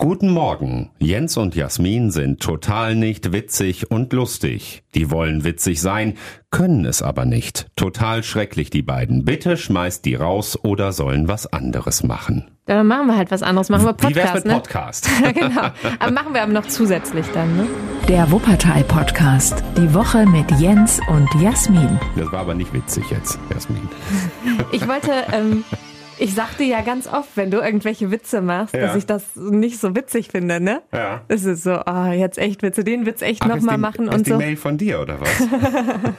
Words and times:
Guten 0.00 0.30
Morgen. 0.30 0.90
Jens 1.00 1.36
und 1.36 1.56
Jasmin 1.56 2.12
sind 2.12 2.38
total 2.38 2.94
nicht 2.94 3.32
witzig 3.32 3.90
und 3.90 4.12
lustig. 4.12 4.84
Die 4.94 5.10
wollen 5.10 5.42
witzig 5.42 5.80
sein, 5.80 6.16
können 6.52 6.84
es 6.84 7.02
aber 7.02 7.24
nicht. 7.24 7.66
Total 7.74 8.22
schrecklich, 8.22 8.70
die 8.70 8.82
beiden. 8.82 9.24
Bitte 9.24 9.56
schmeißt 9.56 10.04
die 10.04 10.14
raus 10.14 10.56
oder 10.62 10.92
sollen 10.92 11.26
was 11.26 11.52
anderes 11.52 12.04
machen. 12.04 12.48
Dann 12.66 12.86
machen 12.86 13.08
wir 13.08 13.16
halt 13.16 13.32
was 13.32 13.42
anderes. 13.42 13.70
Machen 13.70 13.86
wir 13.86 13.92
Podcast, 13.92 14.14
Wie 14.14 14.20
wär's 14.20 14.34
mit 14.34 14.44
ne? 14.44 14.52
Podcast? 14.52 15.08
genau. 15.34 15.70
Aber 15.98 16.12
machen 16.12 16.32
wir 16.32 16.42
aber 16.42 16.52
noch 16.52 16.66
zusätzlich 16.66 17.26
dann, 17.34 17.56
ne? 17.56 17.66
Der 18.06 18.30
Wuppertal-Podcast. 18.30 19.64
Die 19.76 19.92
Woche 19.94 20.26
mit 20.26 20.48
Jens 20.60 21.00
und 21.08 21.28
Jasmin. 21.42 21.98
Das 22.14 22.30
war 22.30 22.38
aber 22.38 22.54
nicht 22.54 22.72
witzig 22.72 23.02
jetzt, 23.10 23.36
Jasmin. 23.52 23.88
Ich 24.70 24.86
wollte, 24.86 25.10
ähm, 25.32 25.64
ich 26.18 26.34
sagte 26.34 26.64
ja 26.64 26.80
ganz 26.82 27.06
oft, 27.06 27.36
wenn 27.36 27.50
du 27.50 27.58
irgendwelche 27.58 28.10
Witze 28.10 28.40
machst, 28.40 28.74
Ja. 28.74 28.80
dass 28.82 28.96
ich 28.96 29.06
das 29.06 29.36
nicht 29.36 29.78
so 29.80 29.94
witzig 29.96 30.28
finde, 30.30 30.60
ne? 30.60 30.82
Ja. 30.92 31.22
Es 31.28 31.44
ist 31.44 31.62
so, 31.62 31.80
oh, 31.86 32.06
jetzt 32.12 32.38
echt 32.38 32.62
Witze, 32.62 32.84
den 32.84 33.06
Witz 33.06 33.22
echt 33.22 33.46
nochmal 33.46 33.78
machen 33.78 34.08
ist 34.08 34.14
und 34.14 34.26
die 34.26 34.30
so. 34.30 34.36
Mail 34.36 34.56
von 34.56 34.76
dir 34.78 35.00
oder 35.00 35.20
was? 35.20 35.28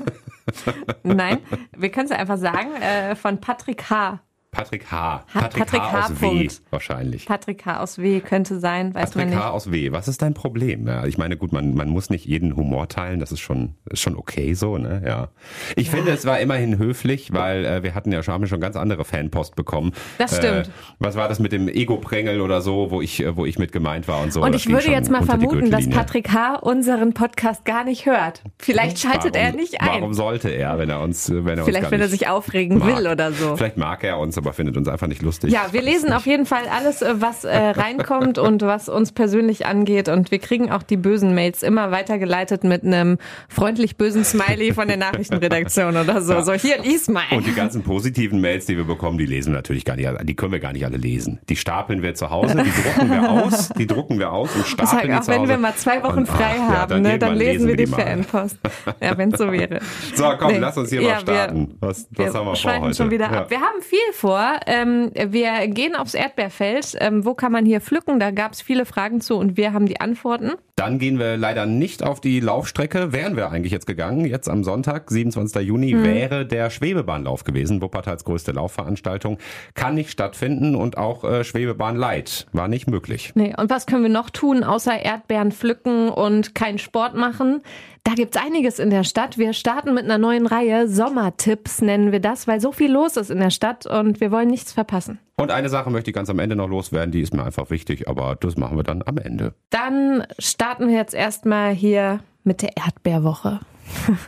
Nein, 1.04 1.38
wir 1.78 1.90
können 1.90 2.06
es 2.06 2.12
ja 2.12 2.18
einfach 2.18 2.38
sagen, 2.38 2.70
äh, 2.82 3.16
von 3.16 3.40
Patrick 3.40 3.90
H. 3.90 4.20
Patrick 4.52 4.92
H. 4.92 5.26
Ha- 5.34 5.42
Patrick 5.42 5.80
H. 5.80 6.06
aus 6.08 6.22
W 6.22 6.48
wahrscheinlich. 6.72 7.26
Patrick 7.28 7.66
H. 7.68 7.80
aus 7.82 8.00
W. 8.00 8.20
könnte 8.20 8.60
sein, 8.60 8.96
weiß 8.96 9.12
Patrick 9.12 9.26
man 9.26 9.30
nicht. 9.36 9.44
H. 9.44 9.52
aus 9.52 9.72
W. 9.72 9.92
Was 9.92 10.08
ist 10.08 10.24
dein 10.24 10.34
Problem? 10.34 10.88
Ja, 10.88 11.06
ich 11.06 11.20
meine, 11.20 11.38
gut, 11.38 11.54
man, 11.54 11.76
man 11.76 11.88
muss 11.90 12.10
nicht 12.10 12.26
jeden 12.26 12.56
Humor 12.56 12.88
teilen, 12.88 13.20
das 13.20 13.32
ist 13.32 13.42
schon, 13.42 13.76
ist 13.90 14.02
schon 14.02 14.16
okay 14.16 14.56
so, 14.56 14.78
ne? 14.80 15.04
Ja. 15.06 15.28
Ich 15.76 15.92
finde, 15.92 16.12
es 16.12 16.26
war 16.26 16.40
immerhin 16.40 16.80
höflich, 16.80 17.32
weil 17.32 17.64
äh, 17.64 17.84
wir 17.84 17.94
hatten 17.94 18.12
ja 18.12 18.24
schon, 18.24 18.34
haben 18.34 18.42
ja 18.42 18.48
schon 18.48 18.60
ganz 18.60 18.76
andere 18.76 19.06
Fanpost 19.06 19.56
bekommen. 19.56 19.92
Das 20.18 20.36
stimmt. 20.38 20.68
Äh, 20.68 20.72
was 20.98 21.16
war 21.16 21.30
das 21.30 21.40
mit 21.40 21.52
dem 21.52 21.68
Ego-Prängel 21.70 22.42
oder 22.42 22.62
so, 22.62 22.90
wo 22.90 23.02
ich, 23.04 23.22
äh, 23.24 23.36
wo 23.38 23.46
ich 23.46 23.60
mit 23.60 23.72
gemeint 23.72 24.08
war 24.08 24.20
und 24.22 24.34
so. 24.34 24.42
Und 24.42 24.56
ich 24.56 24.68
würde 24.68 24.90
jetzt 24.90 25.12
mal 25.12 25.24
vermuten, 25.24 25.70
dass. 25.70 25.88
Patrick 25.90 26.32
H. 26.34 26.56
unseren 26.56 27.14
Podcast 27.14 27.66
gar 27.66 27.84
nicht 27.84 28.06
hört. 28.08 28.42
Vielleicht 28.58 28.98
schaltet 29.00 29.36
er 29.36 29.46
Warum- 29.50 29.56
nicht 29.58 29.80
ein. 29.82 29.88
Warum 29.88 30.14
sollte 30.16 30.50
er, 30.50 30.78
wenn 30.80 30.90
er 30.90 31.02
uns, 31.02 31.30
äh, 31.30 31.46
wenn 31.46 31.60
er 31.60 31.66
Vielleicht, 31.66 31.86
uns 31.86 31.92
wenn 31.92 32.02
er 32.02 32.08
sich 32.10 32.28
aufregen 32.28 32.80
mag. 32.80 32.98
will 32.98 33.08
oder 33.08 33.32
so. 33.32 33.56
Vielleicht 33.56 33.78
mag 33.78 34.04
er 34.04 34.18
uns, 34.20 34.39
aber 34.40 34.54
findet 34.54 34.76
uns 34.78 34.88
einfach 34.88 35.08
nicht 35.08 35.22
lustig. 35.22 35.52
Ja, 35.54 35.68
wir 35.72 35.82
lesen 35.82 36.12
auf 36.14 36.26
jeden 36.26 36.46
Fall 36.48 36.64
alles, 36.76 37.02
äh, 37.02 37.14
was 37.22 37.44
äh, 37.44 37.56
reinkommt 37.58 38.38
und 38.40 38.62
was 38.64 38.90
uns 38.90 39.12
persönlich 39.12 39.66
angeht. 39.68 40.10
Und 40.10 40.32
wir 40.32 40.40
kriegen 40.40 40.72
auch 40.72 40.82
die 40.84 40.98
bösen 40.98 41.36
Mails 41.36 41.62
immer 41.64 41.92
weitergeleitet 41.92 42.64
mit 42.64 42.84
einem 42.84 43.18
freundlich 43.48 43.98
bösen 43.98 44.24
Smiley 44.26 44.74
von 44.74 44.88
der 44.88 44.98
Nachrichtenredaktion 44.98 45.96
oder 45.98 46.22
so. 46.22 46.42
So, 46.42 46.54
hier, 46.54 46.82
lies 46.82 47.08
mal. 47.08 47.24
Und 47.32 47.46
die 47.46 47.54
ganzen 47.54 47.84
positiven 47.84 48.42
Mails, 48.42 48.66
die 48.66 48.78
wir 48.78 48.86
bekommen, 48.86 49.18
die 49.18 49.26
lesen 49.26 49.52
wir 49.52 49.58
natürlich 49.58 49.86
gar 49.86 49.96
nicht, 49.96 50.10
die 50.24 50.36
können 50.36 50.52
wir 50.52 50.60
gar 50.60 50.74
nicht 50.74 50.86
alle 50.86 50.98
lesen. 50.98 51.40
Die 51.50 51.56
stapeln 51.56 52.02
wir 52.02 52.16
zu 52.16 52.30
Hause, 52.30 52.56
die 52.64 52.82
drucken 52.82 53.12
wir 53.12 53.30
aus, 53.30 53.70
die 53.78 53.88
drucken 53.88 54.20
wir 54.20 54.32
aus 54.32 54.56
und 54.56 54.66
stapeln 54.66 55.08
die 55.12 55.14
auch 55.18 55.22
zu 55.22 55.32
wenn 55.32 55.40
Hause. 55.42 55.50
wir 55.50 55.58
mal 55.58 55.76
zwei 55.76 56.02
Wochen 56.04 56.20
Und, 56.20 56.28
frei 56.28 56.56
ach, 56.56 56.70
ja, 56.72 56.78
haben, 56.82 57.02
ne, 57.02 57.20
dann 57.20 57.36
lesen 57.36 57.68
wir 57.68 57.76
die 57.76 57.86
mal. 57.86 58.00
Fanpost. 58.02 58.58
Ja, 59.02 59.18
wenn 59.18 59.32
es 59.34 59.38
so 59.40 59.52
wäre. 59.52 59.80
So, 60.16 60.26
komm, 60.40 60.54
Nee. 60.54 60.58
lass 60.60 60.78
uns 60.78 60.90
hier 60.90 61.02
Ja, 61.02 61.16
mal 61.16 61.20
starten. 61.22 61.76
was 61.80 62.08
was 62.12 62.18
Wir 62.18 62.26
haben 62.34 62.46
wir 62.48 62.56
vor 62.56 62.80
heute? 62.80 62.96
schon 62.96 63.12
wieder 63.12 63.32
Ja. 63.32 63.42
ab. 63.42 63.50
Wir 63.50 63.60
haben 63.60 63.82
viel 63.82 63.98
vor. 64.14 64.29
Ähm, 64.68 65.12
wir 65.14 65.68
gehen 65.68 65.96
aufs 65.96 66.14
Erdbeerfeld. 66.14 66.96
Ähm, 67.00 67.26
wo 67.26 67.34
kann 67.34 67.52
man 67.52 67.66
hier 67.66 67.82
pflücken? 67.82 68.20
Da 68.20 68.32
gab 68.32 68.54
es 68.54 68.62
viele 68.62 68.86
Fragen 68.86 69.22
zu 69.22 69.36
und 69.36 69.58
wir 69.58 69.74
haben 69.74 69.86
die 69.86 70.00
Antworten. 70.00 70.54
Dann 70.80 70.98
gehen 70.98 71.20
wir 71.20 71.36
leider 71.36 71.66
nicht 71.66 72.04
auf 72.04 72.22
die 72.22 72.40
Laufstrecke. 72.40 73.12
Wären 73.12 73.36
wir 73.36 73.52
eigentlich 73.52 73.74
jetzt 73.74 73.86
gegangen. 73.86 74.24
Jetzt 74.24 74.48
am 74.48 74.64
Sonntag, 74.64 75.12
27. 75.12 75.62
Juni, 75.68 75.94
Mhm. 75.94 76.04
wäre 76.06 76.46
der 76.46 76.70
Schwebebahnlauf 76.70 77.44
gewesen. 77.44 77.82
Wuppertals 77.82 78.24
größte 78.24 78.54
Laufveranstaltung. 78.54 79.40
Kann 79.74 79.96
nicht 79.96 80.10
stattfinden 80.10 80.76
und 80.76 80.98
auch 80.98 81.26
äh, 81.26 81.44
Schwebebahn 81.44 81.98
Light 81.98 82.48
war 82.54 82.70
nicht 82.70 82.88
möglich. 82.90 83.34
Nee, 83.36 83.54
und 83.58 83.70
was 83.70 83.88
können 83.88 84.04
wir 84.04 84.10
noch 84.10 84.30
tun, 84.30 84.64
außer 84.64 84.98
Erdbeeren 84.98 85.52
pflücken 85.52 86.08
und 86.08 86.56
keinen 86.56 86.78
Sport 86.78 87.14
machen? 87.14 87.60
Da 88.06 88.14
gibt's 88.14 88.38
einiges 88.38 88.80
in 88.80 88.90
der 88.90 89.04
Stadt. 89.04 89.38
Wir 89.38 89.52
starten 89.52 89.94
mit 89.94 90.06
einer 90.06 90.18
neuen 90.18 90.48
Reihe. 90.48 90.88
Sommertipps 90.88 91.82
nennen 91.82 92.14
wir 92.14 92.22
das, 92.22 92.48
weil 92.48 92.62
so 92.62 92.72
viel 92.72 92.90
los 92.92 93.18
ist 93.18 93.30
in 93.32 93.40
der 93.40 93.50
Stadt 93.50 93.86
und 93.86 94.22
wir 94.22 94.32
wollen 94.32 94.48
nichts 94.48 94.72
verpassen. 94.72 95.20
Und 95.40 95.52
eine 95.52 95.70
Sache 95.70 95.90
möchte 95.90 96.12
ich 96.12 96.16
ganz 96.16 96.30
am 96.30 96.38
Ende 96.38 96.58
noch 96.58 96.68
loswerden, 96.68 97.14
die 97.14 97.22
ist 97.22 97.34
mir 97.34 97.46
einfach 97.46 97.70
wichtig, 97.70 98.10
aber 98.10 98.36
das 98.36 98.58
machen 98.58 98.76
wir 98.76 98.84
dann 98.84 99.02
am 99.06 99.18
Ende. 99.18 99.54
Dann 99.70 100.26
starten 100.38 100.90
wir 100.90 100.96
jetzt 100.96 101.14
erstmal 101.14 101.72
hier 101.72 102.20
mit 102.44 102.62
der 102.62 102.76
Erdbeerwoche. 102.76 103.62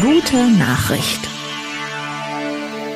Gute 0.00 0.58
Nachricht. 0.58 1.31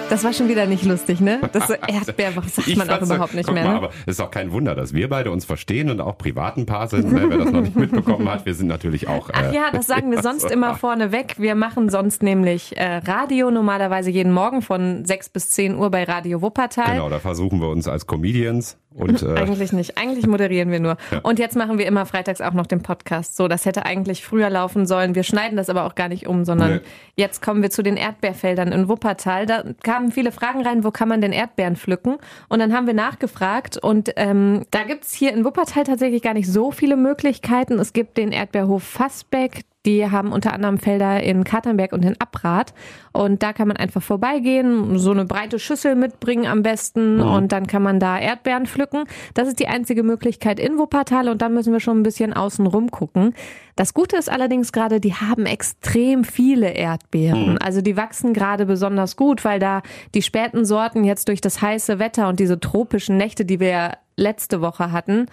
Das 0.08 0.22
war 0.22 0.32
schon 0.32 0.48
wieder 0.48 0.66
nicht 0.66 0.84
lustig, 0.84 1.20
ne? 1.20 1.40
Das 1.52 1.66
so 1.66 1.74
Erdbeerwoche 1.74 2.48
sagt 2.48 2.76
man 2.76 2.88
auch 2.88 3.02
überhaupt 3.02 3.34
nicht 3.34 3.50
mehr. 3.50 3.64
Mal, 3.64 3.70
Ne? 3.72 3.76
aber 3.76 3.90
es 4.06 4.14
ist 4.14 4.20
auch 4.20 4.30
kein 4.30 4.52
Wunder, 4.52 4.74
dass 4.74 4.94
wir 4.94 5.08
beide 5.08 5.30
uns 5.32 5.44
verstehen 5.44 5.90
und 5.90 6.00
auch 6.00 6.16
privat 6.16 6.56
ein 6.56 6.64
Paar 6.64 6.86
sind. 6.88 7.12
Ne? 7.12 7.26
Wer 7.28 7.38
das 7.38 7.50
noch 7.50 7.60
nicht 7.60 7.74
mitbekommen 7.76 8.28
hat, 8.28 8.46
wir 8.46 8.54
sind 8.54 8.68
natürlich 8.68 9.08
auch. 9.08 9.30
Ach 9.32 9.50
äh, 9.50 9.54
ja, 9.54 9.70
das 9.72 9.86
sagen 9.88 10.10
wir 10.12 10.22
sonst 10.22 10.44
immer 10.50 10.76
vorneweg. 10.76 11.34
Wir 11.38 11.54
machen 11.56 11.90
sonst 11.90 12.22
nämlich 12.22 12.76
äh, 12.76 12.98
Radio 12.98 13.50
normalerweise 13.50 14.10
jeden 14.10 14.32
Morgen 14.32 14.62
von 14.62 15.04
6 15.04 15.30
bis 15.30 15.50
10 15.50 15.74
Uhr 15.76 15.90
bei 15.90 16.04
Radio 16.04 16.40
Wuppertal. 16.40 16.94
Genau, 16.94 17.10
da 17.10 17.18
versuchen 17.18 17.60
wir 17.60 17.68
uns 17.68 17.88
als 17.88 18.06
Comedians 18.06 18.78
und 18.96 19.22
äh, 19.24 19.34
Eigentlich 19.34 19.72
nicht. 19.72 19.98
Eigentlich 19.98 20.26
moderieren 20.26 20.70
wir 20.70 20.80
nur. 20.80 20.96
Und 21.22 21.38
jetzt 21.38 21.56
machen 21.56 21.78
wir 21.78 21.86
immer 21.86 22.06
freitags 22.06 22.40
auch 22.40 22.52
noch 22.52 22.66
den 22.66 22.82
Podcast. 22.82 23.36
So, 23.36 23.48
das 23.48 23.64
hätte 23.66 23.84
eigentlich 23.84 24.24
früher 24.24 24.50
laufen 24.50 24.86
sollen. 24.86 25.14
Wir 25.14 25.22
schneiden 25.22 25.56
das 25.56 25.68
aber 25.68 25.84
auch 25.84 25.94
gar 25.94 26.08
nicht 26.08 26.26
um, 26.26 26.44
sondern 26.44 26.74
Nee. 26.76 26.80
jetzt 27.16 27.42
kommen 27.42 27.62
wir 27.62 27.70
zu 27.70 27.82
den 27.82 27.96
Erdbeerfeldern 27.96 28.72
in 28.72 28.88
Wuppertal. 28.88 29.46
Da 29.46 29.64
kamen 29.82 30.10
viele 30.12 30.32
Fragen 30.32 30.62
rein, 30.66 30.84
wo 30.84 30.90
kann 30.90 31.08
man 31.08 31.20
denn 31.20 31.32
Erdbeeren 31.32 31.76
pflücken? 31.76 32.16
Und 32.48 32.58
dann 32.58 32.72
haben 32.74 32.86
wir 32.86 32.94
nachgefragt 32.94 33.76
und 33.76 34.12
ähm, 34.16 34.64
da 34.70 34.82
gibt's 34.84 35.12
hier 35.14 35.32
in 35.32 35.44
Wuppertal 35.44 35.84
tatsächlich 35.84 36.22
gar 36.22 36.34
nicht 36.34 36.50
so 36.50 36.70
viele 36.70 36.96
Möglichkeiten. 36.96 37.78
Es 37.78 37.92
gibt 37.92 38.16
den 38.16 38.32
Erdbeerhof 38.32 38.82
Fassbeck. 38.82 39.62
Die 39.86 40.10
haben 40.10 40.32
unter 40.32 40.52
anderem 40.52 40.78
Felder 40.78 41.22
in 41.22 41.44
Katernberg 41.44 41.92
und 41.92 42.04
in 42.04 42.20
Abrath. 42.20 42.74
Und 43.12 43.42
da 43.42 43.52
kann 43.52 43.68
man 43.68 43.76
einfach 43.78 44.02
vorbeigehen, 44.02 44.98
so 44.98 45.12
eine 45.12 45.24
breite 45.24 45.58
Schüssel 45.58 45.94
mitbringen 45.94 46.46
am 46.46 46.62
besten 46.62 47.20
und 47.20 47.52
dann 47.52 47.66
kann 47.66 47.82
man 47.82 47.98
da 47.98 48.18
Erdbeeren 48.18 48.66
pflücken. 48.66 49.04
Das 49.32 49.48
ist 49.48 49.58
die 49.58 49.68
einzige 49.68 50.02
Möglichkeit 50.02 50.60
in 50.60 50.76
Wuppertal 50.76 51.28
und 51.30 51.40
dann 51.40 51.54
müssen 51.54 51.72
wir 51.72 51.80
schon 51.80 52.00
ein 52.00 52.02
bisschen 52.02 52.34
außen 52.34 52.66
rum 52.66 52.90
gucken. 52.90 53.32
Das 53.76 53.94
Gute 53.94 54.16
ist 54.16 54.30
allerdings 54.30 54.72
gerade, 54.72 55.00
die 55.00 55.14
haben 55.14 55.46
extrem 55.46 56.24
viele 56.24 56.70
Erdbeeren. 56.70 57.58
Also 57.58 57.80
die 57.80 57.96
wachsen 57.96 58.34
gerade 58.34 58.66
besonders 58.66 59.16
gut, 59.16 59.44
weil 59.44 59.60
da 59.60 59.82
die 60.14 60.22
späten 60.22 60.64
Sorten 60.64 61.04
jetzt 61.04 61.28
durch 61.28 61.40
das 61.40 61.62
heiße 61.62 61.98
Wetter 61.98 62.28
und 62.28 62.40
diese 62.40 62.58
tropischen 62.58 63.16
Nächte, 63.16 63.44
die 63.44 63.60
wir 63.60 63.68
ja 63.68 63.92
letzte 64.16 64.60
Woche 64.60 64.92
hatten, 64.92 65.26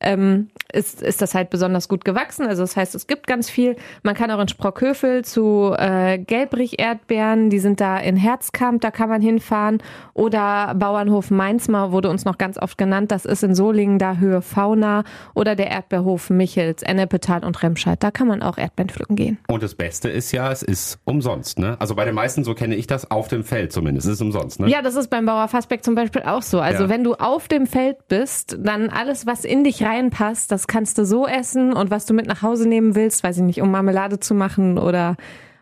ähm, 0.00 0.50
ist, 0.72 1.02
ist 1.02 1.20
das 1.22 1.34
halt 1.34 1.50
besonders 1.50 1.88
gut 1.88 2.04
gewachsen. 2.04 2.46
Also 2.46 2.62
das 2.62 2.76
heißt, 2.76 2.94
es 2.94 3.06
gibt 3.06 3.26
ganz 3.26 3.50
viel. 3.50 3.76
Man 4.02 4.14
kann 4.14 4.30
auch 4.30 4.38
in 4.40 4.48
Sprockhövel 4.48 5.24
zu 5.24 5.74
äh, 5.76 6.18
Gelbrich-Erdbeeren, 6.18 7.50
die 7.50 7.58
sind 7.58 7.80
da 7.80 7.98
in 7.98 8.16
Herzkamp, 8.16 8.80
da 8.80 8.90
kann 8.90 9.08
man 9.08 9.20
hinfahren. 9.22 9.82
Oder 10.14 10.74
Bauernhof 10.76 11.30
Mainzmar 11.30 11.92
wurde 11.92 12.10
uns 12.10 12.24
noch 12.24 12.38
ganz 12.38 12.58
oft 12.58 12.78
genannt. 12.78 13.10
Das 13.10 13.24
ist 13.24 13.42
in 13.42 13.54
Solingen, 13.54 13.98
da 13.98 14.16
Höhe 14.16 14.42
Fauna. 14.42 15.04
Oder 15.34 15.56
der 15.56 15.70
Erdbeerhof 15.70 16.30
Michels, 16.30 16.82
Ennepetal 16.82 17.44
und 17.44 17.62
Remscheid. 17.62 18.02
Da 18.02 18.10
kann 18.10 18.28
man 18.28 18.42
auch 18.42 18.58
Erdbeeren 18.58 18.90
pflücken 18.90 19.16
gehen. 19.16 19.38
und 19.48 19.62
das 19.62 19.74
Beste 19.74 20.08
ist 20.08 20.32
ja, 20.32 20.50
es 20.52 20.62
ist 20.62 20.98
umsonst. 21.04 21.58
Ne? 21.58 21.76
Also 21.80 21.94
bei 21.94 22.04
den 22.04 22.14
meisten, 22.14 22.44
so 22.44 22.54
kenne 22.54 22.74
ich 22.76 22.86
das, 22.86 23.10
auf 23.10 23.28
dem 23.28 23.44
Feld 23.44 23.72
zumindest, 23.72 24.06
es 24.06 24.14
ist 24.14 24.22
umsonst. 24.22 24.60
Ne? 24.60 24.68
Ja, 24.68 24.82
das 24.82 24.94
ist 24.96 25.08
beim 25.08 25.26
Bauer 25.26 25.48
Fassbeck 25.48 25.82
zum 25.84 25.94
Beispiel 25.94 26.22
auch 26.22 26.42
so. 26.42 26.60
Also 26.60 26.84
Ja. 26.84 26.88
wenn 26.88 27.04
du 27.04 27.14
auf 27.14 27.48
dem 27.48 27.66
Feld 27.66 27.96
bist, 28.08 28.56
dann 28.60 28.90
alles, 28.90 29.26
was 29.26 29.44
in 29.44 29.64
dich 29.64 29.84
reinpasst, 29.88 30.52
das 30.52 30.66
kannst 30.66 30.98
du 30.98 31.04
so 31.04 31.26
essen 31.26 31.72
und 31.72 31.90
was 31.90 32.06
du 32.06 32.14
mit 32.14 32.26
nach 32.26 32.42
Hause 32.42 32.68
nehmen 32.68 32.94
willst, 32.94 33.24
weiß 33.24 33.38
ich 33.38 33.42
nicht, 33.42 33.60
um 33.60 33.70
Marmelade 33.70 34.20
zu 34.20 34.34
machen 34.34 34.78
oder 34.78 35.16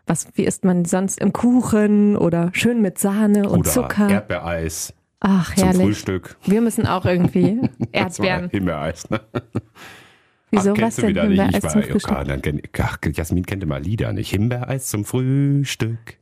was, 0.05 0.27
wie 0.35 0.45
isst 0.45 0.63
man 0.63 0.85
sonst 0.85 1.19
im 1.19 1.33
Kuchen 1.33 2.15
oder 2.17 2.49
schön 2.53 2.81
mit 2.81 2.97
Sahne 2.97 3.49
und 3.49 3.59
Oder 3.59 3.69
Zucker. 3.69 4.09
Erdbeereis 4.09 4.93
Ach, 5.19 5.53
zum 5.55 5.63
herrlich. 5.63 5.83
Frühstück. 5.83 6.37
Wir 6.45 6.61
müssen 6.61 6.85
auch 6.85 7.05
irgendwie 7.05 7.61
war 7.79 7.87
Erdbeeren. 7.91 8.49
Himbeereis. 8.49 9.09
Ne? 9.09 9.19
Wieso, 10.51 10.73
Ach, 10.73 10.81
was 10.81 10.95
denn? 10.95 11.09
wieder 11.09 11.25
nicht? 11.25 11.33
Ich 11.33 11.41
Himbeereis 11.41 11.63
war, 11.63 11.71
zum 11.71 11.83
Frühstück? 11.83 12.41
Kenn, 12.41 12.61
ach, 12.79 12.97
Jasmin 13.13 13.45
kennt 13.45 13.63
immer 13.63 13.79
Lieder 13.79 14.13
nicht. 14.13 14.29
Himbeereis 14.29 14.87
zum 14.87 15.03
Frühstück. 15.05 16.17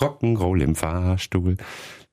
Rock'n'Roll 0.00 0.62
im 0.62 0.74
Fahrstuhl. 0.74 1.56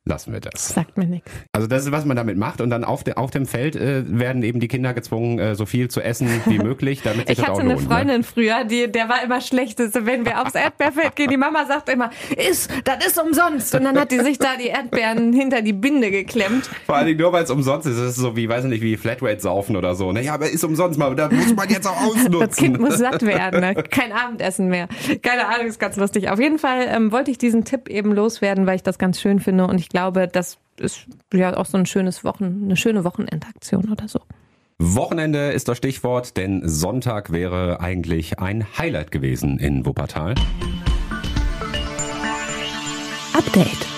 Lassen 0.06 0.34
wir 0.34 0.40
das. 0.40 0.70
Sagt 0.70 0.98
mir 0.98 1.06
nichts. 1.06 1.30
Also 1.52 1.68
das 1.68 1.86
ist, 1.86 1.92
was 1.92 2.06
man 2.06 2.18
damit 2.18 2.38
macht. 2.38 2.62
Und 2.62 2.70
dann 2.70 2.84
auf, 2.84 3.04
de, 3.04 3.16
auf 3.16 3.32
dem 3.32 3.46
Feld 3.46 3.76
äh, 3.76 4.04
werden 4.08 4.44
eben 4.44 4.60
die 4.60 4.68
Kinder 4.68 4.94
gezwungen, 4.94 5.40
äh, 5.40 5.56
so 5.56 5.66
viel 5.66 5.90
zu 5.90 6.02
essen 6.02 6.30
wie 6.46 6.58
möglich, 6.64 7.02
damit 7.04 7.28
sich 7.28 7.38
Ich 7.38 7.44
das 7.44 7.50
auch 7.50 7.60
hatte 7.60 7.62
eine 7.62 7.74
lohnt. 7.74 7.90
Ne? 7.90 7.96
Freundin 7.96 8.24
früher, 8.24 8.64
die, 8.64 8.92
der 8.92 9.10
war 9.10 9.24
immer 9.24 9.42
schlecht. 9.42 9.80
Wenn 9.80 10.26
wir 10.26 10.42
aufs 10.42 10.56
Erdbeerfeld 10.56 11.16
gehen, 11.16 11.30
die 11.30 11.38
Mama 11.38 11.66
sagt 11.66 11.90
immer, 11.90 12.10
ist, 12.36 12.72
das 12.86 13.06
ist 13.06 13.22
umsonst. 13.22 13.76
Und 13.76 13.84
dann 13.84 14.00
hat 14.00 14.12
die 14.12 14.20
sich 14.20 14.40
da 14.40 14.56
die 14.60 14.68
Erdbeeren 14.68 15.34
hinter 15.34 15.62
die 15.62 15.74
Binde 15.74 16.10
geklemmt. 16.12 16.70
Vor 16.86 16.96
allen 16.96 17.08
Dingen 17.08 17.20
nur, 17.20 17.34
weil 17.34 17.44
es 17.44 17.52
umsonst 17.52 17.86
ist. 17.86 17.98
Es 17.98 18.12
ist 18.12 18.16
so 18.18 18.36
wie, 18.36 18.50
weiß 18.50 18.64
ich 18.64 18.70
nicht, 18.70 18.82
wie 18.82 18.98
Flatrate 18.98 19.42
saufen 19.42 19.76
oder 19.76 19.96
so. 19.96 20.12
Naja, 20.12 20.34
aber 20.34 20.50
ist 20.50 20.64
umsonst 20.64 20.98
mal. 20.98 21.14
Da 21.16 21.30
muss 21.30 21.54
man 21.54 21.70
jetzt 21.70 21.88
auch 21.88 22.02
ausnutzen. 22.02 22.40
Das 22.40 22.56
Kind 22.56 22.80
muss 22.80 22.98
satt 22.98 23.22
werden, 23.22 23.60
ne? 23.60 23.76
kein 23.76 24.12
Abendessen 24.12 24.70
mehr. 24.70 24.88
Keine 25.22 25.48
Ahnung, 25.48 25.68
ist 25.68 25.80
ganz 25.80 25.98
lustig. 25.98 26.30
Auf 26.30 26.40
jeden 26.40 26.58
Fall 26.58 26.88
ähm, 26.88 27.12
wollte 27.12 27.32
ich 27.32 27.38
diesen 27.38 27.66
Tipp 27.66 27.90
eben 27.90 28.12
loswerden, 28.14 28.66
weil 28.66 28.76
ich 28.76 28.84
das 28.84 28.98
ganz 28.98 29.20
schön 29.20 29.40
finde 29.40 29.68
und 29.68 29.80
ich 29.80 29.89
ich 29.90 29.92
glaube, 29.92 30.28
das 30.28 30.60
ist 30.78 31.08
ja 31.34 31.58
auch 31.58 31.66
so 31.66 31.76
ein 31.76 31.88
schönes 31.88 32.24
Wochen, 32.24 32.62
eine 32.64 32.78
schöne 32.78 33.04
Wochenendaktion 33.04 33.92
oder 33.92 34.08
so. 34.08 34.20
Wochenende 34.78 35.52
ist 35.52 35.68
das 35.68 35.80
Stichwort, 35.80 36.38
denn 36.38 36.62
Sonntag 36.64 37.32
wäre 37.32 37.82
eigentlich 37.82 38.38
ein 38.38 38.68
Highlight 38.78 39.10
gewesen 39.10 39.58
in 39.58 39.88
Wuppertal. 39.88 40.36
Update. 43.34 43.89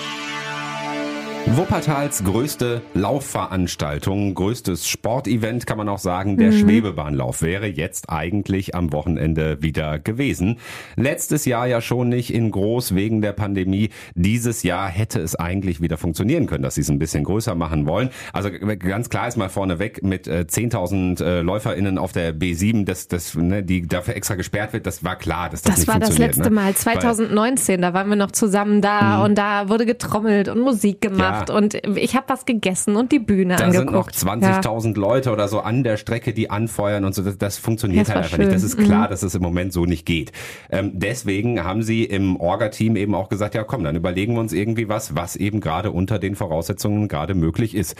Wuppertals 1.46 2.22
größte 2.24 2.82
Laufveranstaltung, 2.94 4.34
größtes 4.34 4.88
Sportevent 4.88 5.66
kann 5.66 5.76
man 5.76 5.88
auch 5.88 5.98
sagen, 5.98 6.38
der 6.38 6.52
mhm. 6.52 6.58
Schwebebahnlauf 6.58 7.42
wäre 7.42 7.66
jetzt 7.66 8.08
eigentlich 8.08 8.74
am 8.74 8.92
Wochenende 8.92 9.60
wieder 9.60 9.98
gewesen. 9.98 10.58
Letztes 10.96 11.44
Jahr 11.44 11.66
ja 11.66 11.80
schon 11.80 12.08
nicht 12.08 12.32
in 12.32 12.52
groß 12.52 12.94
wegen 12.94 13.22
der 13.22 13.32
Pandemie. 13.32 13.90
Dieses 14.14 14.62
Jahr 14.62 14.88
hätte 14.88 15.20
es 15.20 15.34
eigentlich 15.34 15.80
wieder 15.80 15.98
funktionieren 15.98 16.46
können, 16.46 16.62
dass 16.62 16.76
sie 16.76 16.82
es 16.82 16.90
ein 16.90 17.00
bisschen 17.00 17.24
größer 17.24 17.54
machen 17.54 17.86
wollen. 17.86 18.10
Also 18.32 18.48
ganz 18.78 19.10
klar 19.10 19.26
ist 19.26 19.36
mal 19.36 19.50
vorneweg 19.50 20.02
mit 20.02 20.28
äh, 20.28 20.46
10.000 20.48 21.22
äh, 21.22 21.42
LäuferInnen 21.42 21.98
auf 21.98 22.12
der 22.12 22.34
B7, 22.34 22.84
dass 22.84 23.08
das, 23.08 23.34
ne, 23.34 23.62
die 23.62 23.86
dafür 23.86 24.14
extra 24.14 24.36
gesperrt 24.36 24.72
wird, 24.72 24.86
das 24.86 25.04
war 25.04 25.16
klar, 25.16 25.50
dass 25.50 25.62
das, 25.62 25.72
das 25.72 25.78
nicht 25.80 25.88
war 25.88 25.94
funktioniert. 25.96 26.30
Das 26.30 26.38
war 26.38 26.44
das 26.44 26.46
letzte 26.46 26.54
ne? 26.54 26.60
Mal, 26.62 26.74
2019, 26.74 27.74
Weil, 27.74 27.82
da 27.82 27.94
waren 27.94 28.08
wir 28.08 28.16
noch 28.16 28.30
zusammen 28.30 28.80
da 28.80 29.18
mhm. 29.18 29.24
und 29.24 29.34
da 29.36 29.68
wurde 29.68 29.84
getrommelt 29.86 30.48
und 30.48 30.60
Musik 30.60 31.00
gemacht. 31.00 31.20
Ja 31.40 31.41
gemacht 31.46 31.74
und 31.74 31.74
ich 31.96 32.16
habe 32.16 32.28
was 32.28 32.44
gegessen 32.44 32.96
und 32.96 33.12
die 33.12 33.18
Bühne 33.18 33.56
da 33.56 33.64
angeguckt. 33.64 34.14
Da 34.14 34.30
sind 34.30 34.42
noch 34.42 34.62
20.000 34.62 34.94
ja. 34.94 35.00
Leute 35.00 35.32
oder 35.32 35.48
so 35.48 35.60
an 35.60 35.82
der 35.84 35.96
Strecke, 35.96 36.32
die 36.32 36.50
anfeuern 36.50 37.04
und 37.04 37.14
so. 37.14 37.22
Das, 37.22 37.38
das 37.38 37.58
funktioniert 37.58 38.02
das 38.02 38.14
halt 38.14 38.24
einfach 38.24 38.36
schön. 38.36 38.46
nicht. 38.46 38.54
Das 38.54 38.62
ist 38.62 38.76
klar, 38.76 39.06
mhm. 39.06 39.10
dass 39.10 39.22
es 39.22 39.34
im 39.34 39.42
Moment 39.42 39.72
so 39.72 39.84
nicht 39.84 40.06
geht. 40.06 40.32
Ähm, 40.70 40.92
deswegen 40.94 41.62
haben 41.64 41.82
sie 41.82 42.04
im 42.04 42.36
Orga-Team 42.36 42.96
eben 42.96 43.14
auch 43.14 43.28
gesagt, 43.28 43.54
ja 43.54 43.64
komm, 43.64 43.84
dann 43.84 43.96
überlegen 43.96 44.34
wir 44.34 44.40
uns 44.40 44.52
irgendwie 44.52 44.88
was, 44.88 45.14
was 45.16 45.36
eben 45.36 45.60
gerade 45.60 45.90
unter 45.90 46.18
den 46.18 46.34
Voraussetzungen 46.34 47.08
gerade 47.08 47.34
möglich 47.34 47.74
ist. 47.74 47.96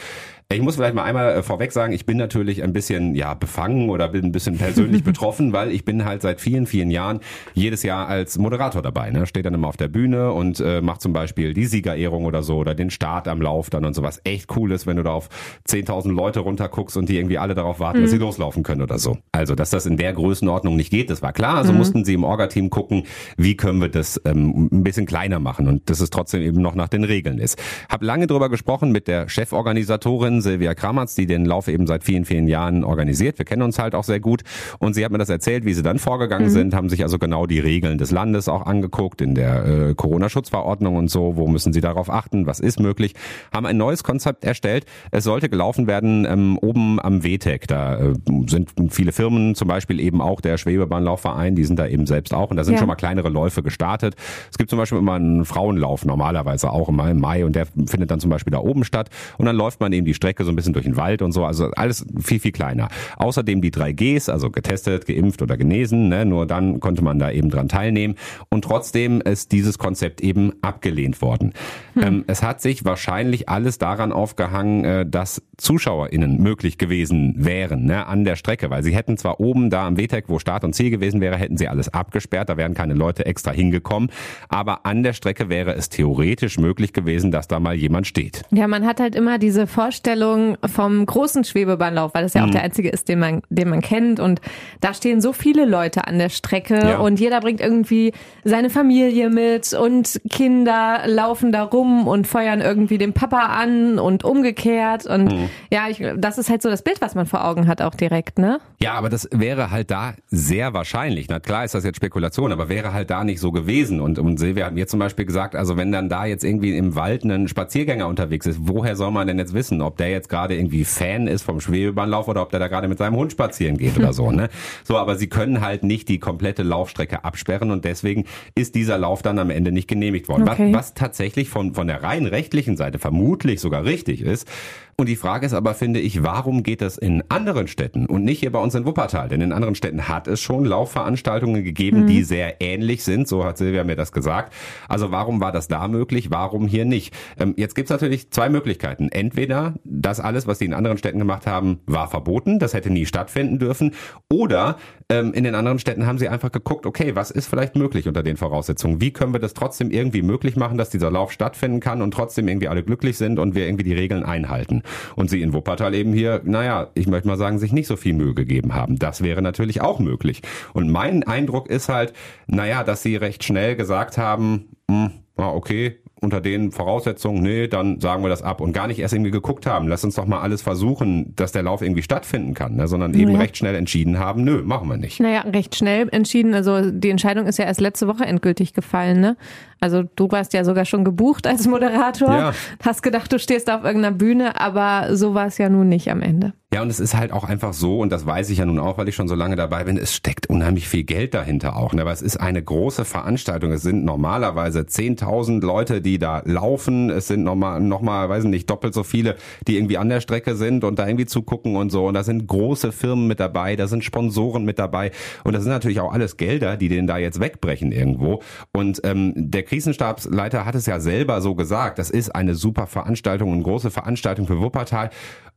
Ich 0.53 0.61
muss 0.61 0.75
vielleicht 0.75 0.93
mal 0.93 1.03
einmal 1.03 1.37
äh, 1.37 1.43
vorweg 1.43 1.71
sagen, 1.71 1.93
ich 1.93 2.05
bin 2.05 2.17
natürlich 2.17 2.61
ein 2.61 2.73
bisschen 2.73 3.15
ja 3.15 3.33
befangen 3.33 3.89
oder 3.89 4.09
bin 4.09 4.25
ein 4.25 4.31
bisschen 4.31 4.57
persönlich 4.57 5.03
betroffen, 5.03 5.51
weil 5.51 5.71
ich 5.71 5.83
bin 5.83 6.05
halt 6.05 6.21
seit 6.21 6.41
vielen, 6.41 6.67
vielen 6.67 6.91
Jahren 6.91 7.21
jedes 7.53 7.81
Jahr 7.81 8.07
als 8.07 8.37
Moderator 8.37 8.81
dabei. 8.83 9.09
Ne? 9.09 9.25
Steht 9.25 9.45
dann 9.45 9.55
immer 9.55 9.67
auf 9.67 9.77
der 9.77 9.87
Bühne 9.87 10.31
und 10.31 10.59
äh, 10.59 10.81
macht 10.81 11.01
zum 11.01 11.11
Beispiel 11.11 11.53
die 11.53 11.65
Siegerehrung 11.65 12.25
oder 12.25 12.43
so 12.43 12.57
oder 12.57 12.75
den 12.75 12.91
Start 12.91 13.27
am 13.27 13.41
Lauf 13.41 13.71
dann 13.71 13.83
und 13.83 13.95
sowas. 13.95 14.21
Echt 14.23 14.55
cool 14.55 14.71
ist, 14.71 14.85
wenn 14.85 14.97
du 14.97 15.03
da 15.03 15.11
auf 15.11 15.29
10.000 15.67 16.11
Leute 16.11 16.41
runterguckst 16.41 16.97
und 16.97 17.09
die 17.09 17.17
irgendwie 17.17 17.39
alle 17.39 17.55
darauf 17.55 17.79
warten, 17.79 17.99
mhm. 17.99 18.03
dass 18.03 18.11
sie 18.11 18.17
mhm. 18.17 18.23
loslaufen 18.23 18.61
können 18.61 18.81
oder 18.81 18.99
so. 18.99 19.17
Also, 19.31 19.55
dass 19.55 19.71
das 19.71 19.87
in 19.87 19.97
der 19.97 20.13
Größenordnung 20.13 20.75
nicht 20.75 20.91
geht, 20.91 21.09
das 21.09 21.21
war 21.23 21.33
klar. 21.33 21.55
Also 21.55 21.71
mhm. 21.71 21.79
mussten 21.79 22.05
sie 22.05 22.13
im 22.13 22.23
Orga-Team 22.23 22.69
gucken, 22.69 23.03
wie 23.37 23.57
können 23.57 23.81
wir 23.81 23.89
das 23.89 24.21
ähm, 24.25 24.69
ein 24.71 24.83
bisschen 24.83 25.07
kleiner 25.07 25.39
machen 25.39 25.67
und 25.67 25.89
dass 25.89 25.99
es 25.99 26.11
trotzdem 26.11 26.41
eben 26.41 26.61
noch 26.61 26.75
nach 26.75 26.89
den 26.89 27.03
Regeln 27.03 27.39
ist. 27.39 27.59
Hab 27.89 28.03
lange 28.03 28.27
drüber 28.27 28.49
gesprochen 28.49 28.91
mit 28.91 29.07
der 29.07 29.27
Cheforganisatorin 29.27 30.42
Silvia 30.43 30.75
Kramatz, 30.75 31.15
die 31.15 31.25
den 31.25 31.45
Lauf 31.45 31.67
eben 31.67 31.87
seit 31.87 32.03
vielen, 32.03 32.25
vielen 32.25 32.47
Jahren 32.47 32.83
organisiert. 32.83 33.39
Wir 33.39 33.45
kennen 33.45 33.63
uns 33.63 33.79
halt 33.79 33.95
auch 33.95 34.03
sehr 34.03 34.19
gut. 34.19 34.43
Und 34.79 34.93
sie 34.93 35.03
hat 35.03 35.11
mir 35.11 35.17
das 35.17 35.29
erzählt, 35.29 35.65
wie 35.65 35.73
sie 35.73 35.83
dann 35.83 35.99
vorgegangen 35.99 36.47
mhm. 36.47 36.53
sind, 36.53 36.75
haben 36.75 36.89
sich 36.89 37.03
also 37.03 37.17
genau 37.17 37.47
die 37.47 37.59
Regeln 37.59 37.97
des 37.97 38.11
Landes 38.11 38.47
auch 38.47 38.65
angeguckt 38.65 39.21
in 39.21 39.35
der 39.35 39.65
äh, 39.65 39.93
Corona-Schutzverordnung 39.95 40.95
und 40.95 41.09
so. 41.09 41.35
Wo 41.35 41.47
müssen 41.47 41.73
sie 41.73 41.81
darauf 41.81 42.09
achten? 42.09 42.45
Was 42.45 42.59
ist 42.59 42.79
möglich? 42.79 43.15
Haben 43.51 43.65
ein 43.65 43.77
neues 43.77 44.03
Konzept 44.03 44.43
erstellt. 44.43 44.85
Es 45.11 45.23
sollte 45.23 45.49
gelaufen 45.49 45.87
werden 45.87 46.25
ähm, 46.29 46.57
oben 46.61 46.99
am 46.99 47.23
WTEC. 47.23 47.67
Da 47.67 47.97
äh, 47.97 48.13
sind 48.47 48.69
viele 48.89 49.11
Firmen, 49.11 49.55
zum 49.55 49.67
Beispiel 49.67 49.99
eben 49.99 50.21
auch 50.21 50.41
der 50.41 50.57
Schwebebahnlaufverein, 50.57 51.55
die 51.55 51.63
sind 51.63 51.79
da 51.79 51.87
eben 51.87 52.05
selbst 52.05 52.33
auch. 52.33 52.51
Und 52.51 52.57
da 52.57 52.63
sind 52.63 52.73
ja. 52.73 52.79
schon 52.79 52.87
mal 52.87 52.95
kleinere 52.95 53.29
Läufe 53.29 53.63
gestartet. 53.63 54.15
Es 54.51 54.57
gibt 54.57 54.69
zum 54.69 54.77
Beispiel 54.77 54.99
immer 54.99 55.13
einen 55.13 55.45
Frauenlauf, 55.45 56.05
normalerweise 56.05 56.71
auch 56.71 56.89
immer 56.89 57.09
im 57.09 57.19
Mai. 57.19 57.45
Und 57.45 57.55
der 57.55 57.65
findet 57.65 58.11
dann 58.11 58.19
zum 58.19 58.29
Beispiel 58.29 58.51
da 58.51 58.59
oben 58.59 58.83
statt. 58.83 59.09
Und 59.37 59.45
dann 59.45 59.55
läuft 59.55 59.79
man 59.79 59.93
eben 59.93 60.05
die 60.05 60.13
Strecke 60.23 60.45
so 60.45 60.51
ein 60.51 60.55
bisschen 60.55 60.71
durch 60.71 60.85
den 60.85 60.95
Wald 60.95 61.21
und 61.21 61.33
so. 61.33 61.43
Also 61.43 61.69
alles 61.71 62.05
viel, 62.17 62.39
viel 62.39 62.53
kleiner. 62.53 62.87
Außerdem 63.17 63.61
die 63.61 63.71
drei 63.71 63.91
Gs, 63.91 64.29
also 64.29 64.49
getestet, 64.49 65.05
geimpft 65.05 65.41
oder 65.41 65.57
genesen. 65.57 66.07
Ne? 66.07 66.25
Nur 66.25 66.45
dann 66.45 66.79
konnte 66.79 67.03
man 67.03 67.19
da 67.19 67.29
eben 67.29 67.49
dran 67.49 67.67
teilnehmen. 67.67 68.15
Und 68.47 68.63
trotzdem 68.63 69.19
ist 69.19 69.51
dieses 69.51 69.77
Konzept 69.77 70.21
eben 70.21 70.53
abgelehnt 70.61 71.21
worden. 71.21 71.51
Hm. 71.95 72.03
Ähm, 72.03 72.23
es 72.27 72.41
hat 72.41 72.61
sich 72.61 72.85
wahrscheinlich 72.85 73.49
alles 73.49 73.79
daran 73.79 74.13
aufgehangen, 74.13 74.85
äh, 74.85 75.05
dass 75.05 75.41
ZuschauerInnen 75.57 76.41
möglich 76.41 76.77
gewesen 76.77 77.35
wären 77.37 77.83
ne, 77.83 78.07
an 78.07 78.23
der 78.23 78.37
Strecke. 78.37 78.69
Weil 78.69 78.83
sie 78.83 78.95
hätten 78.95 79.17
zwar 79.17 79.41
oben 79.41 79.69
da 79.69 79.85
am 79.85 79.97
WTEC, 79.97 80.29
wo 80.29 80.39
Start 80.39 80.63
und 80.63 80.73
Ziel 80.73 80.89
gewesen 80.89 81.19
wäre, 81.19 81.35
hätten 81.35 81.57
sie 81.57 81.67
alles 81.67 81.93
abgesperrt. 81.93 82.47
Da 82.47 82.55
wären 82.55 82.75
keine 82.75 82.93
Leute 82.93 83.25
extra 83.25 83.51
hingekommen. 83.51 84.09
Aber 84.47 84.85
an 84.85 85.03
der 85.03 85.11
Strecke 85.11 85.49
wäre 85.49 85.75
es 85.75 85.89
theoretisch 85.89 86.57
möglich 86.57 86.93
gewesen, 86.93 87.31
dass 87.31 87.49
da 87.49 87.59
mal 87.59 87.75
jemand 87.75 88.07
steht. 88.07 88.43
Ja, 88.51 88.69
man 88.69 88.85
hat 88.85 89.01
halt 89.01 89.15
immer 89.15 89.37
diese 89.37 89.67
Vorstellung, 89.67 90.12
vom 90.15 91.05
großen 91.05 91.43
Schwebebahnlauf, 91.43 92.13
weil 92.13 92.23
das 92.23 92.33
ja 92.33 92.43
auch 92.43 92.47
mhm. 92.47 92.53
der 92.53 92.63
einzige 92.63 92.89
ist, 92.89 93.09
den 93.09 93.19
man, 93.19 93.41
den 93.49 93.69
man 93.69 93.81
kennt. 93.81 94.19
Und 94.19 94.41
da 94.81 94.93
stehen 94.93 95.21
so 95.21 95.33
viele 95.33 95.65
Leute 95.65 96.07
an 96.07 96.19
der 96.19 96.29
Strecke 96.29 96.75
ja. 96.75 96.97
und 96.99 97.19
jeder 97.19 97.39
bringt 97.41 97.61
irgendwie 97.61 98.13
seine 98.43 98.69
Familie 98.69 99.29
mit 99.29 99.73
und 99.73 100.21
Kinder 100.29 101.01
laufen 101.05 101.51
da 101.51 101.63
rum 101.63 102.07
und 102.07 102.27
feuern 102.27 102.61
irgendwie 102.61 102.97
den 102.97 103.13
Papa 103.13 103.47
an 103.47 103.99
und 103.99 104.23
umgekehrt. 104.23 105.05
Und 105.05 105.25
mhm. 105.25 105.49
ja, 105.71 105.87
ich, 105.89 106.03
das 106.17 106.37
ist 106.37 106.49
halt 106.49 106.61
so 106.61 106.69
das 106.69 106.81
Bild, 106.81 107.01
was 107.01 107.15
man 107.15 107.25
vor 107.25 107.45
Augen 107.45 107.67
hat 107.67 107.81
auch 107.81 107.95
direkt, 107.95 108.39
ne? 108.39 108.59
Ja, 108.81 108.93
aber 108.93 109.09
das 109.09 109.29
wäre 109.31 109.71
halt 109.71 109.91
da 109.91 110.13
sehr 110.27 110.73
wahrscheinlich. 110.73 111.27
Na 111.29 111.39
klar 111.39 111.63
ist 111.63 111.73
das 111.73 111.83
jetzt 111.83 111.97
Spekulation, 111.97 112.51
aber 112.51 112.69
wäre 112.69 112.93
halt 112.93 113.09
da 113.09 113.23
nicht 113.23 113.39
so 113.39 113.51
gewesen. 113.51 114.01
Und, 114.01 114.19
und 114.19 114.37
Silvia 114.37 114.65
hat 114.65 114.73
mir 114.73 114.87
zum 114.87 114.99
Beispiel 114.99 115.25
gesagt, 115.25 115.55
also 115.55 115.77
wenn 115.77 115.91
dann 115.91 116.09
da 116.09 116.25
jetzt 116.25 116.43
irgendwie 116.43 116.75
im 116.77 116.95
Wald 116.95 117.23
ein 117.23 117.47
Spaziergänger 117.47 118.07
unterwegs 118.07 118.45
ist, 118.45 118.59
woher 118.61 118.95
soll 118.95 119.11
man 119.11 119.27
denn 119.27 119.39
jetzt 119.39 119.53
wissen, 119.53 119.81
ob 119.81 119.97
der 119.97 120.02
jetzt 120.09 120.29
gerade 120.29 120.55
irgendwie 120.55 120.85
Fan 120.85 121.27
ist 121.27 121.43
vom 121.43 121.59
Schwebebahnlauf 121.59 122.27
oder 122.27 122.41
ob 122.41 122.51
der 122.51 122.59
da 122.59 122.67
gerade 122.67 122.87
mit 122.87 122.97
seinem 122.97 123.15
Hund 123.15 123.31
spazieren 123.31 123.77
geht 123.77 123.97
oder 123.97 124.13
so. 124.13 124.31
Ne? 124.31 124.49
So, 124.83 124.97
aber 124.97 125.15
sie 125.15 125.27
können 125.27 125.61
halt 125.61 125.83
nicht 125.83 126.09
die 126.09 126.19
komplette 126.19 126.63
Laufstrecke 126.63 127.23
absperren 127.23 127.71
und 127.71 127.85
deswegen 127.85 128.25
ist 128.55 128.75
dieser 128.75 128.97
Lauf 128.97 129.21
dann 129.21 129.39
am 129.39 129.49
Ende 129.49 129.71
nicht 129.71 129.87
genehmigt 129.87 130.27
worden. 130.27 130.47
Okay. 130.47 130.73
Was, 130.73 130.79
was 130.79 130.93
tatsächlich 130.93 131.49
von, 131.49 131.73
von 131.73 131.87
der 131.87 132.03
rein 132.03 132.25
rechtlichen 132.25 132.75
Seite 132.75 132.99
vermutlich 132.99 133.61
sogar 133.61 133.85
richtig 133.85 134.21
ist, 134.21 134.47
und 134.95 135.09
die 135.09 135.15
Frage 135.15 135.45
ist 135.45 135.53
aber, 135.53 135.73
finde 135.73 135.99
ich, 135.99 136.21
warum 136.21 136.61
geht 136.61 136.81
das 136.81 136.97
in 136.97 137.23
anderen 137.29 137.67
Städten 137.67 138.05
und 138.05 138.23
nicht 138.23 138.39
hier 138.39 138.51
bei 138.51 138.59
uns 138.59 138.75
in 138.75 138.85
Wuppertal? 138.85 139.27
Denn 139.27 139.41
in 139.41 139.51
anderen 139.51 139.73
Städten 139.73 140.07
hat 140.07 140.27
es 140.27 140.39
schon 140.39 140.65
Laufveranstaltungen 140.65 141.63
gegeben, 141.63 142.01
mhm. 142.01 142.07
die 142.07 142.23
sehr 142.23 142.61
ähnlich 142.61 143.03
sind. 143.03 143.27
So 143.27 143.43
hat 143.43 143.57
Silvia 143.57 143.83
mir 143.83 143.95
das 143.95 144.11
gesagt. 144.11 144.53
Also 144.87 145.11
warum 145.11 145.41
war 145.41 145.51
das 145.51 145.67
da 145.67 145.87
möglich? 145.87 146.29
Warum 146.29 146.67
hier 146.67 146.85
nicht? 146.85 147.13
Ähm, 147.39 147.55
jetzt 147.57 147.73
gibt's 147.73 147.89
natürlich 147.89 148.29
zwei 148.29 148.49
Möglichkeiten. 148.49 149.09
Entweder 149.09 149.73
das 149.83 150.19
alles, 150.19 150.45
was 150.45 150.59
die 150.59 150.65
in 150.65 150.73
anderen 150.75 150.99
Städten 150.99 151.19
gemacht 151.19 151.47
haben, 151.47 151.79
war 151.87 152.07
verboten. 152.07 152.59
Das 152.59 152.75
hätte 152.75 152.91
nie 152.91 153.07
stattfinden 153.07 153.57
dürfen. 153.57 153.95
Oder 154.31 154.77
ähm, 155.09 155.33
in 155.33 155.43
den 155.43 155.55
anderen 155.55 155.79
Städten 155.79 156.05
haben 156.05 156.19
sie 156.19 156.29
einfach 156.29 156.51
geguckt, 156.51 156.85
okay, 156.85 157.15
was 157.15 157.31
ist 157.31 157.47
vielleicht 157.47 157.75
möglich 157.75 158.07
unter 158.07 158.21
den 158.21 158.37
Voraussetzungen? 158.37 159.01
Wie 159.01 159.11
können 159.11 159.33
wir 159.33 159.39
das 159.39 159.55
trotzdem 159.55 159.89
irgendwie 159.89 160.21
möglich 160.21 160.55
machen, 160.55 160.77
dass 160.77 160.91
dieser 160.91 161.09
Lauf 161.09 161.31
stattfinden 161.31 161.79
kann 161.79 162.03
und 162.03 162.11
trotzdem 162.11 162.47
irgendwie 162.47 162.67
alle 162.67 162.83
glücklich 162.83 163.17
sind 163.17 163.39
und 163.39 163.55
wir 163.55 163.65
irgendwie 163.65 163.83
die 163.83 163.93
Regeln 163.93 164.23
einhalten? 164.23 164.82
Und 165.15 165.29
sie 165.29 165.41
in 165.41 165.53
Wuppertal 165.53 165.93
eben 165.93 166.13
hier, 166.13 166.41
naja, 166.43 166.91
ich 166.93 167.07
möchte 167.07 167.27
mal 167.27 167.37
sagen, 167.37 167.59
sich 167.59 167.71
nicht 167.71 167.87
so 167.87 167.95
viel 167.95 168.13
Mühe 168.13 168.33
gegeben 168.33 168.73
haben. 168.73 168.99
Das 168.99 169.21
wäre 169.23 169.41
natürlich 169.41 169.81
auch 169.81 169.99
möglich. 169.99 170.41
Und 170.73 170.89
mein 170.91 171.23
Eindruck 171.23 171.69
ist 171.69 171.89
halt, 171.89 172.13
naja, 172.47 172.83
dass 172.83 173.03
sie 173.03 173.15
recht 173.15 173.43
schnell 173.43 173.75
gesagt 173.75 174.17
haben, 174.17 174.75
mh, 174.87 175.05
hm, 175.05 175.11
okay, 175.37 175.99
unter 176.23 176.41
den 176.41 176.71
Voraussetzungen, 176.71 177.43
nee, 177.43 177.67
dann 177.67 177.99
sagen 177.99 178.23
wir 178.23 178.29
das 178.29 178.41
ab 178.41 178.61
und 178.61 178.73
gar 178.73 178.87
nicht 178.87 178.99
erst 178.99 179.13
irgendwie 179.13 179.31
geguckt 179.31 179.65
haben, 179.65 179.87
lass 179.87 180.03
uns 180.03 180.15
doch 180.15 180.25
mal 180.25 180.41
alles 180.41 180.61
versuchen, 180.61 181.35
dass 181.35 181.51
der 181.51 181.63
Lauf 181.63 181.81
irgendwie 181.81 182.01
stattfinden 182.01 182.53
kann, 182.53 182.75
ne? 182.75 182.87
sondern 182.87 183.13
eben 183.13 183.31
ja. 183.31 183.39
recht 183.39 183.57
schnell 183.57 183.75
entschieden 183.75 184.19
haben, 184.19 184.43
nö, 184.43 184.63
machen 184.63 184.89
wir 184.89 184.97
nicht. 184.97 185.19
Naja, 185.19 185.41
recht 185.41 185.75
schnell 185.75 186.07
entschieden, 186.11 186.53
also 186.53 186.91
die 186.91 187.09
Entscheidung 187.09 187.45
ist 187.45 187.59
ja 187.59 187.65
erst 187.65 187.81
letzte 187.81 188.07
Woche 188.07 188.25
endgültig 188.25 188.73
gefallen, 188.73 189.19
ne? 189.19 189.37
Also 189.79 190.03
du 190.15 190.31
warst 190.31 190.53
ja 190.53 190.63
sogar 190.63 190.85
schon 190.85 191.03
gebucht 191.03 191.45
als 191.45 191.67
Moderator, 191.67 192.29
ja. 192.29 192.53
hast 192.81 193.03
gedacht, 193.03 193.33
du 193.33 193.37
stehst 193.37 193.69
auf 193.69 193.83
irgendeiner 193.83 194.15
Bühne, 194.15 194.57
aber 194.57 195.13
so 195.17 195.33
war 195.33 195.47
es 195.47 195.57
ja 195.57 195.67
nun 195.67 195.89
nicht 195.89 196.09
am 196.09 196.21
Ende. 196.21 196.53
Ja, 196.73 196.81
und 196.81 196.89
es 196.89 196.99
ist 196.99 197.15
halt 197.15 197.31
auch 197.31 197.43
einfach 197.43 197.73
so, 197.73 197.99
und 197.99 198.11
das 198.11 198.25
weiß 198.25 198.49
ich 198.49 198.57
ja 198.57 198.65
nun 198.65 198.79
auch, 198.79 198.97
weil 198.97 199.07
ich 199.07 199.13
schon 199.13 199.27
so 199.27 199.35
lange 199.35 199.55
dabei 199.55 199.83
bin, 199.83 199.95
es 199.95 200.15
steckt 200.15 200.47
unheimlich 200.47 200.87
viel 200.87 201.03
Geld 201.03 201.35
dahinter 201.35 201.75
auch. 201.75 201.93
Ne? 201.93 202.01
Aber 202.01 202.11
es 202.11 202.23
ist 202.23 202.37
eine 202.37 202.63
große 202.63 203.05
Veranstaltung. 203.05 203.71
Es 203.71 203.83
sind 203.83 204.03
normalerweise 204.05 204.79
10.000 204.79 205.63
Leute, 205.63 206.01
die 206.01 206.12
da 206.19 206.41
laufen. 206.45 207.09
Es 207.09 207.27
sind 207.27 207.43
nochmal, 207.43 207.79
nochmal, 207.79 208.29
weiß 208.29 208.43
nicht, 208.45 208.69
doppelt 208.69 208.93
so 208.93 209.03
viele, 209.03 209.35
die 209.67 209.77
irgendwie 209.77 209.97
an 209.97 210.09
der 210.09 210.21
Strecke 210.21 210.55
sind 210.55 210.83
und 210.83 210.99
da 210.99 211.07
irgendwie 211.07 211.25
zugucken 211.25 211.75
und 211.75 211.91
so. 211.91 212.05
Und 212.07 212.13
da 212.13 212.23
sind 212.23 212.47
große 212.47 212.91
Firmen 212.91 213.27
mit 213.27 213.39
dabei, 213.39 213.75
da 213.75 213.87
sind 213.87 214.03
Sponsoren 214.03 214.65
mit 214.65 214.79
dabei. 214.79 215.11
Und 215.43 215.53
das 215.53 215.63
sind 215.63 215.71
natürlich 215.71 215.99
auch 215.99 216.13
alles 216.13 216.37
Gelder, 216.37 216.77
die 216.77 216.89
denen 216.89 217.07
da 217.07 217.17
jetzt 217.17 217.39
wegbrechen 217.39 217.91
irgendwo. 217.91 218.41
Und 218.71 219.01
ähm, 219.03 219.33
der 219.35 219.63
Krisenstabsleiter 219.63 220.65
hat 220.65 220.75
es 220.75 220.85
ja 220.85 220.99
selber 220.99 221.41
so 221.41 221.55
gesagt. 221.55 221.99
Das 221.99 222.09
ist 222.09 222.33
eine 222.35 222.55
super 222.55 222.87
Veranstaltung, 222.87 223.53
eine 223.53 223.63
große 223.63 223.91
Veranstaltung 223.91 224.47
für 224.47 224.59
Wuppertal. 224.59 225.09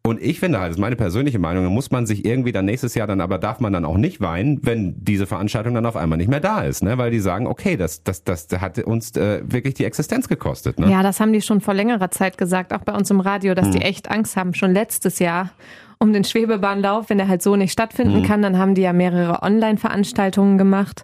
Und 0.06 0.22
ich 0.22 0.38
finde 0.38 0.60
halt, 0.60 0.70
das 0.70 0.76
ist 0.76 0.80
meine 0.80 0.94
persönliche 0.94 1.40
Meinung, 1.40 1.64
da 1.64 1.70
muss 1.70 1.90
man 1.90 2.06
sich 2.06 2.24
irgendwie 2.24 2.52
dann 2.52 2.64
nächstes 2.64 2.94
Jahr 2.94 3.08
dann, 3.08 3.20
aber 3.20 3.38
darf 3.38 3.58
man 3.58 3.72
dann 3.72 3.84
auch 3.84 3.96
nicht 3.96 4.20
weinen, 4.20 4.60
wenn 4.62 4.94
diese 5.02 5.26
Veranstaltung 5.26 5.74
dann 5.74 5.84
auf 5.84 5.96
einmal 5.96 6.16
nicht 6.16 6.28
mehr 6.28 6.38
da 6.38 6.62
ist, 6.62 6.84
ne? 6.84 6.96
Weil 6.96 7.10
die 7.10 7.18
sagen, 7.18 7.48
okay, 7.48 7.76
das, 7.76 8.04
das, 8.04 8.22
das 8.22 8.46
hat 8.60 8.78
uns 8.78 9.16
äh, 9.16 9.42
wirklich 9.44 9.74
die 9.74 9.84
Existenz 9.84 10.28
gekostet. 10.28 10.78
Ne? 10.78 10.90
Ja, 10.90 11.02
das 11.02 11.18
haben 11.18 11.32
die 11.32 11.42
schon 11.42 11.60
vor 11.60 11.74
längerer 11.74 12.10
Zeit 12.12 12.38
gesagt, 12.38 12.72
auch 12.72 12.82
bei 12.82 12.94
uns 12.94 13.10
im 13.10 13.18
Radio, 13.18 13.54
dass 13.54 13.66
hm. 13.66 13.72
die 13.72 13.82
echt 13.82 14.08
Angst 14.08 14.36
haben, 14.36 14.54
schon 14.54 14.72
letztes 14.72 15.18
Jahr 15.18 15.50
um 15.98 16.12
den 16.12 16.22
Schwebebahnlauf, 16.22 17.10
wenn 17.10 17.18
der 17.18 17.26
halt 17.26 17.42
so 17.42 17.56
nicht 17.56 17.72
stattfinden 17.72 18.18
hm. 18.18 18.22
kann, 18.22 18.42
dann 18.42 18.58
haben 18.58 18.74
die 18.74 18.82
ja 18.82 18.92
mehrere 18.92 19.42
Online-Veranstaltungen 19.42 20.56
gemacht. 20.56 21.02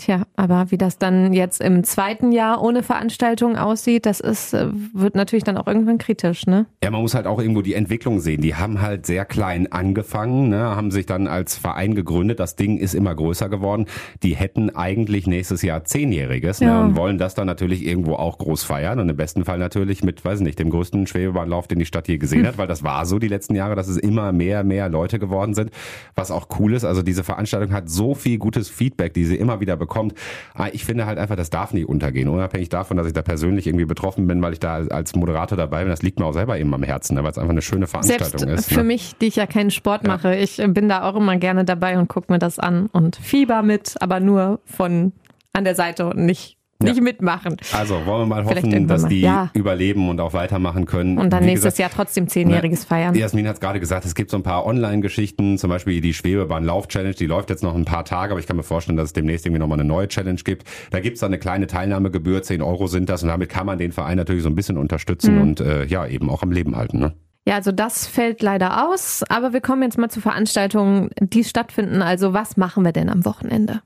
Tja, 0.00 0.22
aber 0.36 0.70
wie 0.70 0.78
das 0.78 0.98
dann 0.98 1.32
jetzt 1.32 1.60
im 1.60 1.82
zweiten 1.82 2.30
Jahr 2.30 2.62
ohne 2.62 2.84
Veranstaltung 2.84 3.56
aussieht, 3.56 4.06
das 4.06 4.20
ist, 4.20 4.54
äh, 4.54 4.68
wird 4.92 5.16
natürlich 5.16 5.42
dann 5.42 5.58
auch 5.58 5.66
irgendwann 5.66 5.98
kritisch, 5.98 6.46
ne? 6.46 6.66
Ja, 6.84 6.92
man 6.92 7.02
muss 7.02 7.14
halt 7.14 7.26
auch 7.26 7.40
irgendwo 7.40 7.62
die 7.62 7.74
Entwicklung 7.74 8.20
sehen. 8.20 8.40
Die 8.40 8.54
haben 8.54 8.80
halt 8.80 9.06
sehr 9.06 9.24
klein 9.24 9.72
angefangen, 9.72 10.50
ne, 10.50 10.60
haben 10.60 10.92
sich 10.92 11.06
dann 11.06 11.26
als 11.26 11.56
Verein 11.56 11.96
gegründet. 11.96 12.38
Das 12.38 12.54
Ding 12.54 12.78
ist 12.78 12.94
immer 12.94 13.12
größer 13.12 13.48
geworden. 13.48 13.86
Die 14.22 14.36
hätten 14.36 14.70
eigentlich 14.70 15.26
nächstes 15.26 15.62
Jahr 15.62 15.82
Zehnjähriges 15.82 16.60
ne, 16.60 16.68
ja. 16.68 16.78
ne, 16.78 16.84
und 16.84 16.96
wollen 16.96 17.18
das 17.18 17.34
dann 17.34 17.48
natürlich 17.48 17.84
irgendwo 17.84 18.14
auch 18.14 18.38
groß 18.38 18.62
feiern 18.62 19.00
und 19.00 19.08
im 19.08 19.16
besten 19.16 19.44
Fall 19.44 19.58
natürlich 19.58 20.04
mit, 20.04 20.24
weiß 20.24 20.38
nicht, 20.42 20.60
dem 20.60 20.70
größten 20.70 21.08
Schwebebahnlauf, 21.08 21.66
den 21.66 21.80
die 21.80 21.86
Stadt 21.86 22.06
je 22.06 22.18
gesehen 22.18 22.42
hm. 22.42 22.46
hat, 22.50 22.58
weil 22.58 22.68
das 22.68 22.84
war 22.84 23.04
so 23.04 23.18
die 23.18 23.26
letzten 23.26 23.56
Jahre, 23.56 23.74
dass 23.74 23.88
es 23.88 23.96
immer 23.96 24.30
mehr, 24.30 24.62
mehr 24.62 24.88
Leute 24.88 25.18
geworden 25.18 25.54
sind, 25.54 25.72
was 26.14 26.30
auch 26.30 26.46
cool 26.60 26.74
ist. 26.74 26.84
Also 26.84 27.02
diese 27.02 27.24
Veranstaltung 27.24 27.72
hat 27.72 27.90
so 27.90 28.14
viel 28.14 28.38
gutes 28.38 28.68
Feedback, 28.68 29.12
die 29.12 29.24
sie 29.24 29.34
immer 29.34 29.58
wieder 29.58 29.76
bekommen 29.76 29.87
bekommt. 29.88 30.14
Ah, 30.54 30.68
ich 30.72 30.84
finde 30.84 31.06
halt 31.06 31.18
einfach, 31.18 31.34
das 31.34 31.50
darf 31.50 31.72
nicht 31.72 31.88
untergehen, 31.88 32.28
unabhängig 32.28 32.68
davon, 32.68 32.96
dass 32.96 33.06
ich 33.06 33.14
da 33.14 33.22
persönlich 33.22 33.66
irgendwie 33.66 33.86
betroffen 33.86 34.26
bin, 34.26 34.40
weil 34.42 34.52
ich 34.52 34.60
da 34.60 34.76
als 34.76 35.16
Moderator 35.16 35.56
dabei 35.56 35.80
bin. 35.80 35.88
Das 35.88 36.02
liegt 36.02 36.20
mir 36.20 36.26
auch 36.26 36.34
selber 36.34 36.58
eben 36.58 36.72
am 36.74 36.82
Herzen, 36.82 37.14
ne, 37.14 37.24
weil 37.24 37.30
es 37.30 37.38
einfach 37.38 37.50
eine 37.50 37.62
schöne 37.62 37.86
Veranstaltung 37.86 38.38
Selbst 38.38 38.68
ist. 38.68 38.68
Für 38.68 38.80
ne? 38.80 38.84
mich, 38.84 39.16
die 39.20 39.26
ich 39.26 39.36
ja 39.36 39.46
keinen 39.46 39.70
Sport 39.70 40.06
mache, 40.06 40.28
ja. 40.28 40.40
ich 40.40 40.56
bin 40.68 40.88
da 40.88 41.08
auch 41.08 41.16
immer 41.16 41.36
gerne 41.36 41.64
dabei 41.64 41.98
und 41.98 42.08
gucke 42.08 42.32
mir 42.32 42.38
das 42.38 42.58
an 42.58 42.86
und 42.92 43.16
fieber 43.16 43.62
mit, 43.62 43.94
aber 44.00 44.20
nur 44.20 44.60
von 44.66 45.12
an 45.52 45.64
der 45.64 45.74
Seite 45.74 46.06
und 46.06 46.18
nicht 46.18 46.57
nicht 46.80 46.96
ja. 46.96 47.02
mitmachen. 47.02 47.56
Also 47.72 48.06
wollen 48.06 48.22
wir 48.22 48.26
mal 48.26 48.44
hoffen, 48.44 48.86
dass 48.86 49.06
die 49.06 49.22
ja. 49.22 49.50
überleben 49.52 50.08
und 50.08 50.20
auch 50.20 50.32
weitermachen 50.32 50.86
können. 50.86 51.18
Und 51.18 51.30
dann 51.30 51.42
Wie 51.42 51.46
nächstes 51.46 51.74
gesagt, 51.74 51.78
Jahr 51.78 51.90
trotzdem 51.90 52.28
zehnjähriges 52.28 52.84
feiern. 52.84 53.16
Jasmin 53.16 53.48
hat 53.48 53.54
es 53.54 53.60
gerade 53.60 53.80
gesagt, 53.80 54.04
es 54.04 54.14
gibt 54.14 54.30
so 54.30 54.36
ein 54.36 54.44
paar 54.44 54.64
Online-Geschichten, 54.64 55.58
zum 55.58 55.70
Beispiel 55.70 56.00
die 56.00 56.14
Schwebebahn-Lauf-Challenge, 56.14 57.14
die 57.14 57.26
läuft 57.26 57.50
jetzt 57.50 57.64
noch 57.64 57.74
ein 57.74 57.84
paar 57.84 58.04
Tage, 58.04 58.32
aber 58.32 58.40
ich 58.40 58.46
kann 58.46 58.56
mir 58.56 58.62
vorstellen, 58.62 58.96
dass 58.96 59.06
es 59.06 59.12
demnächst 59.12 59.44
irgendwie 59.44 59.58
nochmal 59.58 59.80
eine 59.80 59.88
neue 59.88 60.06
Challenge 60.06 60.40
gibt. 60.44 60.68
Da 60.90 61.00
gibt 61.00 61.14
es 61.14 61.20
dann 61.20 61.30
eine 61.30 61.40
kleine 61.40 61.66
Teilnahmegebühr, 61.66 62.42
10 62.44 62.62
Euro 62.62 62.86
sind 62.86 63.08
das 63.08 63.24
und 63.24 63.28
damit 63.28 63.48
kann 63.48 63.66
man 63.66 63.78
den 63.78 63.90
Verein 63.90 64.16
natürlich 64.16 64.44
so 64.44 64.48
ein 64.48 64.54
bisschen 64.54 64.76
unterstützen 64.76 65.34
mhm. 65.34 65.40
und 65.40 65.60
äh, 65.60 65.84
ja, 65.86 66.06
eben 66.06 66.30
auch 66.30 66.42
am 66.42 66.52
Leben 66.52 66.76
halten. 66.76 67.00
Ne? 67.00 67.14
Ja, 67.44 67.56
also 67.56 67.72
das 67.72 68.06
fällt 68.06 68.40
leider 68.40 68.86
aus, 68.86 69.24
aber 69.28 69.52
wir 69.52 69.60
kommen 69.60 69.82
jetzt 69.82 69.98
mal 69.98 70.10
zu 70.10 70.20
Veranstaltungen, 70.20 71.10
die 71.18 71.42
stattfinden. 71.42 72.02
Also 72.02 72.34
was 72.34 72.56
machen 72.56 72.84
wir 72.84 72.92
denn 72.92 73.08
am 73.08 73.24
Wochenende? 73.24 73.80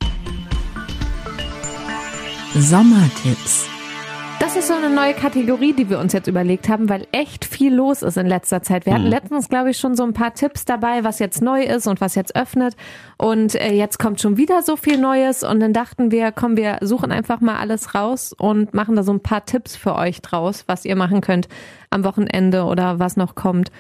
Sommertipps. 2.55 3.67
Das 4.39 4.57
ist 4.57 4.69
so 4.69 4.75
eine 4.75 4.91
neue 4.91 5.15
Kategorie, 5.15 5.73
die 5.73 5.89
wir 5.89 5.99
uns 5.99 6.13
jetzt 6.13 6.27
überlegt 6.27 6.69
haben, 6.69 6.91
weil 6.91 7.07
echt 7.11 7.47
viel 7.47 7.75
los 7.75 8.03
ist 8.03 8.19
in 8.19 8.27
letzter 8.27 8.63
Zeit. 8.63 8.85
Wir 8.85 8.93
hatten 8.93 9.05
mhm. 9.05 9.11
letztens, 9.11 9.49
glaube 9.49 9.71
ich, 9.71 9.79
schon 9.79 9.97
so 9.97 10.03
ein 10.03 10.13
paar 10.13 10.35
Tipps 10.35 10.67
dabei, 10.67 11.03
was 11.03 11.19
jetzt 11.19 11.41
neu 11.41 11.63
ist 11.63 11.87
und 11.87 12.03
was 12.03 12.15
jetzt 12.15 12.37
öffnet. 12.37 12.77
Und 13.17 13.55
äh, 13.55 13.73
jetzt 13.73 13.99
kommt 13.99 14.21
schon 14.21 14.37
wieder 14.37 14.61
so 14.61 14.77
viel 14.77 14.99
Neues. 14.99 15.45
Und 15.45 15.61
dann 15.61 15.73
dachten 15.73 16.11
wir, 16.11 16.31
komm, 16.31 16.59
wir 16.59 16.77
suchen 16.83 17.11
einfach 17.11 17.41
mal 17.41 17.57
alles 17.57 17.95
raus 17.95 18.35
und 18.35 18.75
machen 18.75 18.97
da 18.97 19.03
so 19.03 19.15
ein 19.15 19.21
paar 19.21 19.47
Tipps 19.47 19.75
für 19.75 19.95
euch 19.95 20.21
draus, 20.21 20.65
was 20.67 20.85
ihr 20.85 20.97
machen 20.97 21.23
könnt 21.23 21.49
am 21.89 22.05
Wochenende 22.05 22.65
oder 22.65 22.99
was 22.99 23.17
noch 23.17 23.35
kommt. 23.35 23.71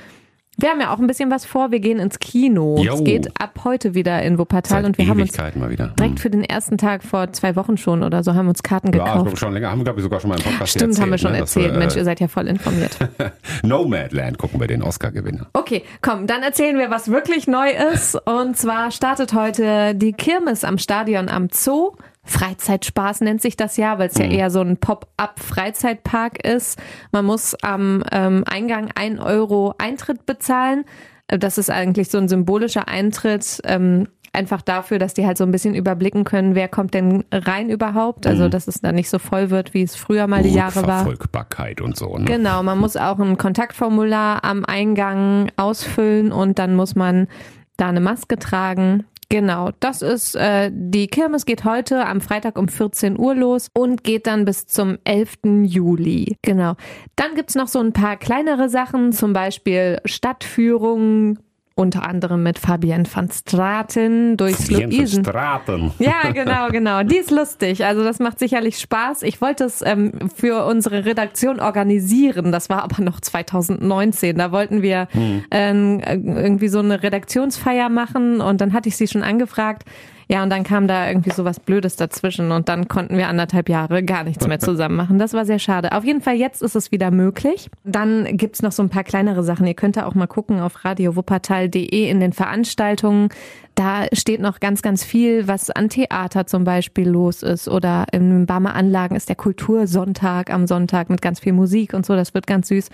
Wir 0.59 0.68
haben 0.68 0.80
ja 0.80 0.92
auch 0.92 0.99
ein 0.99 1.06
bisschen 1.06 1.30
was 1.30 1.47
vor. 1.47 1.71
Wir 1.71 1.80
gehen 1.80 1.99
ins 1.99 2.18
Kino. 2.18 2.76
Jo. 2.82 2.94
Es 2.94 3.04
geht 3.04 3.40
ab 3.40 3.61
heute 3.64 3.94
wieder 3.94 4.23
in 4.23 4.38
Wuppertal 4.38 4.82
Seit 4.82 4.85
und 4.85 4.99
wir 4.99 5.09
haben 5.09 5.21
uns 5.21 5.32
direkt 5.32 6.21
für 6.21 6.28
den 6.28 6.44
ersten 6.44 6.76
Tag 6.76 7.02
vor 7.02 7.32
zwei 7.32 7.56
Wochen 7.56 7.78
schon 7.78 8.02
oder 8.02 8.23
so 8.23 8.35
haben 8.35 8.49
uns 8.49 8.62
Karten 8.62 8.92
ja, 8.92 9.02
gekauft. 9.02 9.38
schon 9.38 9.54
länger. 9.54 9.71
Haben 9.71 9.80
wir 9.80 9.85
glaube 9.85 10.00
ich 10.00 10.04
sogar 10.04 10.21
schon 10.21 10.28
mal 10.28 10.37
im 10.37 10.44
Podcast 10.44 10.73
Stimmt, 10.73 10.90
erzählt, 10.90 11.02
haben 11.02 11.11
wir 11.11 11.18
schon 11.18 11.32
ne? 11.32 11.38
erzählt. 11.38 11.73
Wir, 11.73 11.78
Mensch, 11.78 11.97
ihr 11.97 12.04
seid 12.04 12.21
ja 12.21 12.28
voll 12.28 12.49
informiert. 12.49 12.99
Nomadland 13.62 14.37
gucken 14.37 14.61
wir 14.61 14.66
den 14.66 14.82
Oscar-Gewinner. 14.82 15.47
Okay, 15.54 15.85
komm, 16.02 16.26
dann 16.26 16.42
erzählen 16.42 16.78
wir, 16.78 16.90
was 16.90 17.11
wirklich 17.11 17.47
neu 17.47 17.71
ist. 17.92 18.14
Und 18.26 18.56
zwar 18.59 18.90
startet 18.90 19.32
heute 19.32 19.94
die 19.94 20.12
Kirmes 20.12 20.64
am 20.64 20.76
Stadion 20.76 21.30
am 21.30 21.49
Zoo. 21.50 21.92
Freizeitspaß 22.24 23.20
nennt 23.22 23.42
sich 23.42 23.56
das 23.56 23.76
ja, 23.76 23.98
weil 23.98 24.08
es 24.08 24.16
ja 24.16 24.26
mhm. 24.26 24.32
eher 24.32 24.50
so 24.50 24.60
ein 24.60 24.76
Pop-up-Freizeitpark 24.76 26.46
ist. 26.46 26.80
Man 27.10 27.24
muss 27.24 27.54
am 27.62 28.04
ähm, 28.12 28.44
Eingang 28.46 28.90
ein 28.94 29.18
Euro 29.18 29.74
Eintritt 29.78 30.24
bezahlen. 30.24 30.84
Das 31.26 31.58
ist 31.58 31.70
eigentlich 31.70 32.10
so 32.10 32.18
ein 32.18 32.28
symbolischer 32.28 32.86
Eintritt. 32.88 33.60
Ähm, 33.64 34.06
einfach 34.32 34.62
dafür, 34.62 34.98
dass 34.98 35.14
die 35.14 35.26
halt 35.26 35.36
so 35.36 35.44
ein 35.44 35.50
bisschen 35.50 35.74
überblicken 35.74 36.24
können, 36.24 36.54
wer 36.54 36.68
kommt 36.68 36.94
denn 36.94 37.24
rein 37.32 37.70
überhaupt. 37.70 38.26
Also, 38.26 38.44
mhm. 38.44 38.50
dass 38.50 38.68
es 38.68 38.80
dann 38.80 38.94
nicht 38.94 39.10
so 39.10 39.18
voll 39.18 39.50
wird, 39.50 39.74
wie 39.74 39.82
es 39.82 39.96
früher 39.96 40.26
mal 40.26 40.42
die 40.42 40.54
Jahre 40.54 40.86
war. 40.86 41.00
Verfolgbarkeit 41.00 41.80
und 41.80 41.96
so. 41.96 42.16
Ne? 42.16 42.24
Genau, 42.24 42.62
man 42.62 42.78
muss 42.78 42.96
auch 42.96 43.18
ein 43.18 43.36
Kontaktformular 43.36 44.44
am 44.44 44.64
Eingang 44.64 45.50
ausfüllen 45.56 46.32
und 46.32 46.58
dann 46.58 46.76
muss 46.76 46.94
man 46.94 47.28
da 47.76 47.88
eine 47.88 48.00
Maske 48.00 48.38
tragen. 48.38 49.04
Genau, 49.32 49.70
das 49.80 50.02
ist, 50.02 50.34
äh, 50.36 50.70
die 50.70 51.06
Kirmes 51.06 51.46
geht 51.46 51.64
heute 51.64 52.04
am 52.04 52.20
Freitag 52.20 52.58
um 52.58 52.68
14 52.68 53.18
Uhr 53.18 53.34
los 53.34 53.68
und 53.72 54.04
geht 54.04 54.26
dann 54.26 54.44
bis 54.44 54.66
zum 54.66 54.98
11. 55.04 55.64
Juli. 55.64 56.36
Genau. 56.42 56.74
Dann 57.16 57.34
gibt's 57.34 57.54
noch 57.54 57.68
so 57.68 57.78
ein 57.78 57.94
paar 57.94 58.18
kleinere 58.18 58.68
Sachen, 58.68 59.10
zum 59.12 59.32
Beispiel 59.32 60.02
Stadtführungen, 60.04 61.38
unter 61.74 62.06
anderem 62.06 62.42
mit 62.42 62.58
Fabienne 62.58 63.04
van 63.12 63.30
Straten 63.30 64.36
Fabienne 64.38 64.96
Luisen. 64.96 65.24
Van 65.24 65.32
Straten. 65.32 65.90
Ja, 65.98 66.30
genau, 66.32 66.68
genau. 66.68 67.02
Die 67.02 67.16
ist 67.16 67.30
lustig. 67.30 67.84
Also 67.84 68.04
das 68.04 68.18
macht 68.18 68.38
sicherlich 68.38 68.78
Spaß. 68.78 69.22
Ich 69.22 69.40
wollte 69.40 69.64
es 69.64 69.82
ähm, 69.82 70.12
für 70.34 70.66
unsere 70.66 71.04
Redaktion 71.04 71.60
organisieren. 71.60 72.52
Das 72.52 72.68
war 72.68 72.82
aber 72.82 73.02
noch 73.02 73.20
2019. 73.20 74.36
Da 74.36 74.52
wollten 74.52 74.82
wir 74.82 75.08
hm. 75.12 75.44
ähm, 75.50 76.00
irgendwie 76.04 76.68
so 76.68 76.80
eine 76.80 77.02
Redaktionsfeier 77.02 77.88
machen 77.88 78.40
und 78.40 78.60
dann 78.60 78.72
hatte 78.72 78.88
ich 78.88 78.96
sie 78.96 79.08
schon 79.08 79.22
angefragt. 79.22 79.84
Ja, 80.32 80.42
und 80.42 80.48
dann 80.48 80.64
kam 80.64 80.88
da 80.88 81.08
irgendwie 81.08 81.28
so 81.28 81.44
was 81.44 81.60
Blödes 81.60 81.96
dazwischen 81.96 82.52
und 82.52 82.70
dann 82.70 82.88
konnten 82.88 83.18
wir 83.18 83.28
anderthalb 83.28 83.68
Jahre 83.68 84.02
gar 84.02 84.24
nichts 84.24 84.48
mehr 84.48 84.58
zusammen 84.58 84.96
machen. 84.96 85.18
Das 85.18 85.34
war 85.34 85.44
sehr 85.44 85.58
schade. 85.58 85.92
Auf 85.92 86.04
jeden 86.04 86.22
Fall, 86.22 86.36
jetzt 86.36 86.62
ist 86.62 86.74
es 86.74 86.90
wieder 86.90 87.10
möglich. 87.10 87.68
Dann 87.84 88.38
gibt's 88.38 88.62
noch 88.62 88.72
so 88.72 88.82
ein 88.82 88.88
paar 88.88 89.04
kleinere 89.04 89.42
Sachen. 89.42 89.66
Ihr 89.66 89.74
könnt 89.74 89.98
da 89.98 90.06
auch 90.06 90.14
mal 90.14 90.26
gucken 90.26 90.58
auf 90.58 90.86
radiowuppertal.de 90.86 92.08
in 92.08 92.20
den 92.20 92.32
Veranstaltungen. 92.32 93.28
Da 93.74 94.06
steht 94.14 94.40
noch 94.40 94.58
ganz, 94.58 94.80
ganz 94.80 95.04
viel, 95.04 95.48
was 95.48 95.68
an 95.68 95.90
Theater 95.90 96.46
zum 96.46 96.64
Beispiel 96.64 97.10
los 97.10 97.42
ist. 97.42 97.68
Oder 97.68 98.06
in 98.12 98.46
Barmer 98.46 98.74
Anlagen 98.74 99.16
ist 99.16 99.28
der 99.28 99.36
Kultursonntag 99.36 100.50
am 100.50 100.66
Sonntag 100.66 101.10
mit 101.10 101.20
ganz 101.20 101.40
viel 101.40 101.52
Musik 101.52 101.92
und 101.92 102.06
so. 102.06 102.16
Das 102.16 102.32
wird 102.32 102.46
ganz 102.46 102.68
süß. 102.68 102.88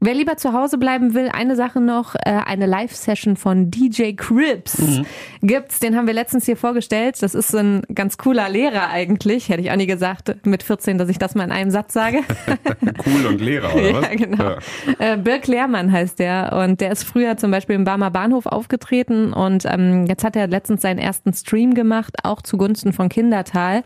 Wer 0.00 0.14
lieber 0.14 0.36
zu 0.36 0.52
Hause 0.52 0.78
bleiben 0.78 1.14
will, 1.14 1.28
eine 1.28 1.56
Sache 1.56 1.80
noch, 1.80 2.14
äh, 2.14 2.30
eine 2.46 2.66
Live-Session 2.66 3.36
von 3.36 3.68
DJ 3.68 4.12
Cribs 4.12 4.78
mhm. 4.78 5.06
gibt's. 5.42 5.80
Den 5.80 5.96
haben 5.96 6.06
wir 6.06 6.14
letztens 6.14 6.46
hier 6.46 6.56
vorgestellt. 6.56 7.20
Das 7.20 7.34
ist 7.34 7.52
ein 7.52 7.82
ganz 7.92 8.16
cooler 8.16 8.48
Lehrer 8.48 8.90
eigentlich. 8.90 9.48
Hätte 9.48 9.60
ich 9.60 9.72
auch 9.72 9.76
nie 9.76 9.88
gesagt 9.88 10.36
mit 10.46 10.62
14, 10.62 10.98
dass 10.98 11.08
ich 11.08 11.18
das 11.18 11.34
mal 11.34 11.42
in 11.42 11.50
einem 11.50 11.72
Satz 11.72 11.94
sage. 11.94 12.20
cool 13.06 13.26
und 13.26 13.40
Lehrer, 13.40 13.74
oder 13.74 13.94
was? 13.94 14.08
Ja, 14.08 14.14
genau. 14.14 14.44
Ja. 14.44 14.58
Äh, 15.00 15.16
Birk 15.16 15.48
Lehrmann 15.48 15.90
heißt 15.90 16.20
der 16.20 16.52
und 16.64 16.80
der 16.80 16.92
ist 16.92 17.02
früher 17.02 17.36
zum 17.36 17.50
Beispiel 17.50 17.74
im 17.74 17.82
Barmer 17.82 18.12
Bahnhof 18.12 18.46
aufgetreten 18.46 19.32
und 19.32 19.64
ähm, 19.64 20.06
jetzt 20.06 20.22
hat 20.22 20.36
er 20.36 20.46
letztens 20.46 20.82
seinen 20.82 20.98
ersten 20.98 21.32
Stream 21.32 21.74
gemacht, 21.74 22.18
auch 22.22 22.40
zugunsten 22.42 22.92
von 22.92 23.08
Kindertal. 23.08 23.82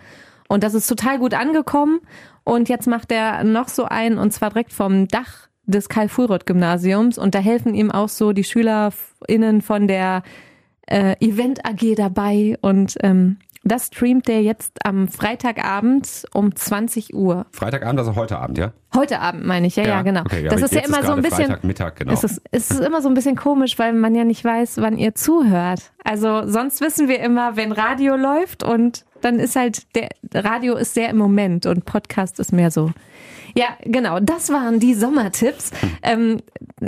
Und 0.47 0.63
das 0.63 0.75
ist 0.75 0.89
total 0.89 1.19
gut 1.19 1.33
angekommen. 1.33 2.01
Und 2.45 2.69
jetzt 2.69 2.87
macht 2.87 3.11
er 3.13 3.45
noch 3.45 3.69
so 3.69 3.85
einen 3.87 4.19
und 4.19 4.33
zwar 4.33 4.51
direkt 4.51 4.75
vom 4.75 5.09
Dach 5.09 5.49
des 5.67 5.89
Karl-Fulroth-Gymnasiums 5.89 7.19
und 7.19 7.35
da 7.35 7.39
helfen 7.39 7.75
ihm 7.75 7.91
auch 7.91 8.09
so 8.09 8.33
die 8.33 8.45
SchülerInnen 8.45 9.63
von 9.63 9.87
der 9.87 10.23
äh, 10.87 11.15
Event 11.21 11.65
AG 11.65 11.95
dabei 11.97 12.57
und 12.61 12.97
ähm, 13.03 13.39
das 13.65 13.87
streamt 13.87 14.27
der 14.27 14.43
jetzt 14.43 14.85
am 14.85 15.07
Freitagabend 15.07 16.25
um 16.35 16.55
20 16.55 17.15
Uhr. 17.15 17.47
Freitagabend, 17.53 18.01
also 18.01 18.17
heute 18.17 18.39
Abend, 18.39 18.59
ja? 18.59 18.73
Heute 18.95 19.21
Abend 19.21 19.47
meine 19.47 19.69
ich, 19.69 19.77
ja, 19.77 19.85
ja, 19.85 19.89
ja 19.91 20.03
genau. 20.03 20.23
Okay, 20.23 20.45
ja, 20.45 20.51
das 20.51 20.63
ist 20.63 20.75
ja 20.75 20.81
immer 20.81 21.01
ist 21.01 21.07
so 21.07 21.13
ein 21.13 21.23
bisschen. 21.23 21.47
Freitagmittag, 21.47 21.95
genau. 21.95 22.13
Es 22.13 22.25
ist, 22.25 22.43
es 22.51 22.71
ist 22.73 22.81
immer 22.81 23.01
so 23.01 23.09
ein 23.09 23.15
bisschen 23.15 23.37
komisch, 23.37 23.79
weil 23.79 23.93
man 23.93 24.15
ja 24.15 24.25
nicht 24.25 24.45
weiß, 24.45 24.79
wann 24.79 24.99
ihr 24.99 25.15
zuhört. 25.15 25.93
Also 26.03 26.49
sonst 26.49 26.81
wissen 26.81 27.09
wir 27.09 27.21
immer, 27.21 27.57
wenn 27.57 27.71
Radio 27.71 28.17
läuft 28.17 28.65
und 28.65 29.05
dann 29.21 29.39
ist 29.39 29.55
halt 29.55 29.95
der 29.95 30.09
Radio 30.35 30.75
ist 30.75 30.95
sehr 30.95 31.09
im 31.09 31.17
Moment 31.17 31.65
und 31.67 31.85
Podcast 31.85 32.41
ist 32.41 32.53
mehr 32.53 32.73
so 32.73 32.91
ja, 33.55 33.67
genau. 33.85 34.21
Das 34.21 34.51
waren 34.51 34.81
die 34.81 34.95
Sommertipps. 34.95 35.71
Ähm, 36.03 36.41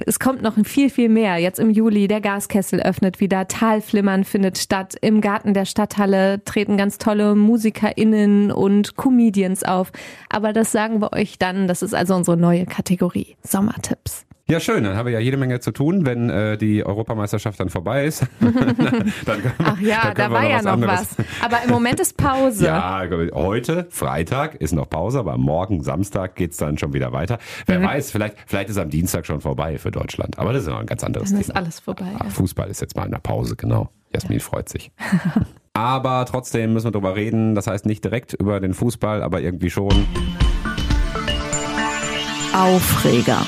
es 0.06 0.18
kommt 0.18 0.42
noch 0.42 0.54
viel, 0.64 0.90
viel 0.90 1.08
mehr. 1.08 1.38
Jetzt 1.38 1.58
im 1.58 1.70
Juli, 1.70 2.08
der 2.08 2.20
Gaskessel 2.20 2.80
öffnet 2.80 3.20
wieder, 3.20 3.48
Talflimmern 3.48 4.24
findet 4.24 4.58
statt. 4.58 4.94
Im 5.00 5.20
Garten 5.20 5.54
der 5.54 5.64
Stadthalle 5.64 6.42
treten 6.44 6.76
ganz 6.76 6.98
tolle 6.98 7.34
MusikerInnen 7.34 8.50
und 8.50 8.96
Comedians 8.96 9.62
auf. 9.62 9.92
Aber 10.28 10.52
das 10.52 10.72
sagen 10.72 11.00
wir 11.00 11.12
euch 11.12 11.38
dann. 11.38 11.68
Das 11.68 11.82
ist 11.82 11.94
also 11.94 12.14
unsere 12.14 12.36
neue 12.36 12.66
Kategorie. 12.66 13.36
Sommertipps. 13.42 14.26
Ja, 14.46 14.60
schön. 14.60 14.84
Dann 14.84 14.94
haben 14.94 15.06
wir 15.06 15.14
ja 15.14 15.20
jede 15.20 15.38
Menge 15.38 15.60
zu 15.60 15.72
tun, 15.72 16.04
wenn 16.04 16.28
äh, 16.28 16.58
die 16.58 16.84
Europameisterschaft 16.84 17.58
dann 17.58 17.70
vorbei 17.70 18.04
ist. 18.04 18.26
dann 18.40 19.42
Ach 19.58 19.80
ja, 19.80 20.12
da 20.12 20.30
war 20.30 20.46
ja 20.46 20.60
noch 20.60 20.72
anderes. 20.72 21.16
was. 21.16 21.26
Aber 21.42 21.62
im 21.64 21.70
Moment 21.70 21.98
ist 21.98 22.18
Pause. 22.18 22.64
ja, 22.66 23.06
heute, 23.32 23.86
Freitag, 23.88 24.56
ist 24.56 24.72
noch 24.72 24.90
Pause, 24.90 25.20
aber 25.20 25.38
morgen, 25.38 25.82
Samstag, 25.82 26.34
geht's 26.34 26.58
dann 26.58 26.76
schon 26.76 26.92
wieder 26.92 27.12
weiter. 27.12 27.38
Wer 27.64 27.78
mhm. 27.78 27.84
weiß, 27.84 28.10
vielleicht, 28.10 28.36
vielleicht 28.46 28.68
ist 28.68 28.76
am 28.76 28.90
Dienstag 28.90 29.24
schon 29.24 29.40
vorbei 29.40 29.78
für 29.78 29.90
Deutschland. 29.90 30.38
Aber 30.38 30.52
das 30.52 30.64
ist 30.64 30.68
noch 30.68 30.78
ein 30.78 30.86
ganz 30.86 31.02
anderes 31.02 31.30
dann 31.30 31.40
Thema. 31.40 31.54
Dann 31.54 31.62
ist 31.62 31.66
alles 31.66 31.80
vorbei. 31.80 32.06
Ja, 32.12 32.28
Fußball 32.28 32.68
ist 32.68 32.82
jetzt 32.82 32.96
mal 32.96 33.06
in 33.06 33.12
der 33.12 33.20
Pause, 33.20 33.56
genau. 33.56 33.88
Jasmin 34.12 34.40
freut 34.40 34.68
sich. 34.68 34.92
aber 35.72 36.26
trotzdem 36.26 36.74
müssen 36.74 36.88
wir 36.88 36.92
drüber 36.92 37.16
reden. 37.16 37.54
Das 37.54 37.66
heißt 37.66 37.86
nicht 37.86 38.04
direkt 38.04 38.34
über 38.34 38.60
den 38.60 38.74
Fußball, 38.74 39.22
aber 39.22 39.40
irgendwie 39.40 39.70
schon. 39.70 40.06
Aufreger. 42.52 43.40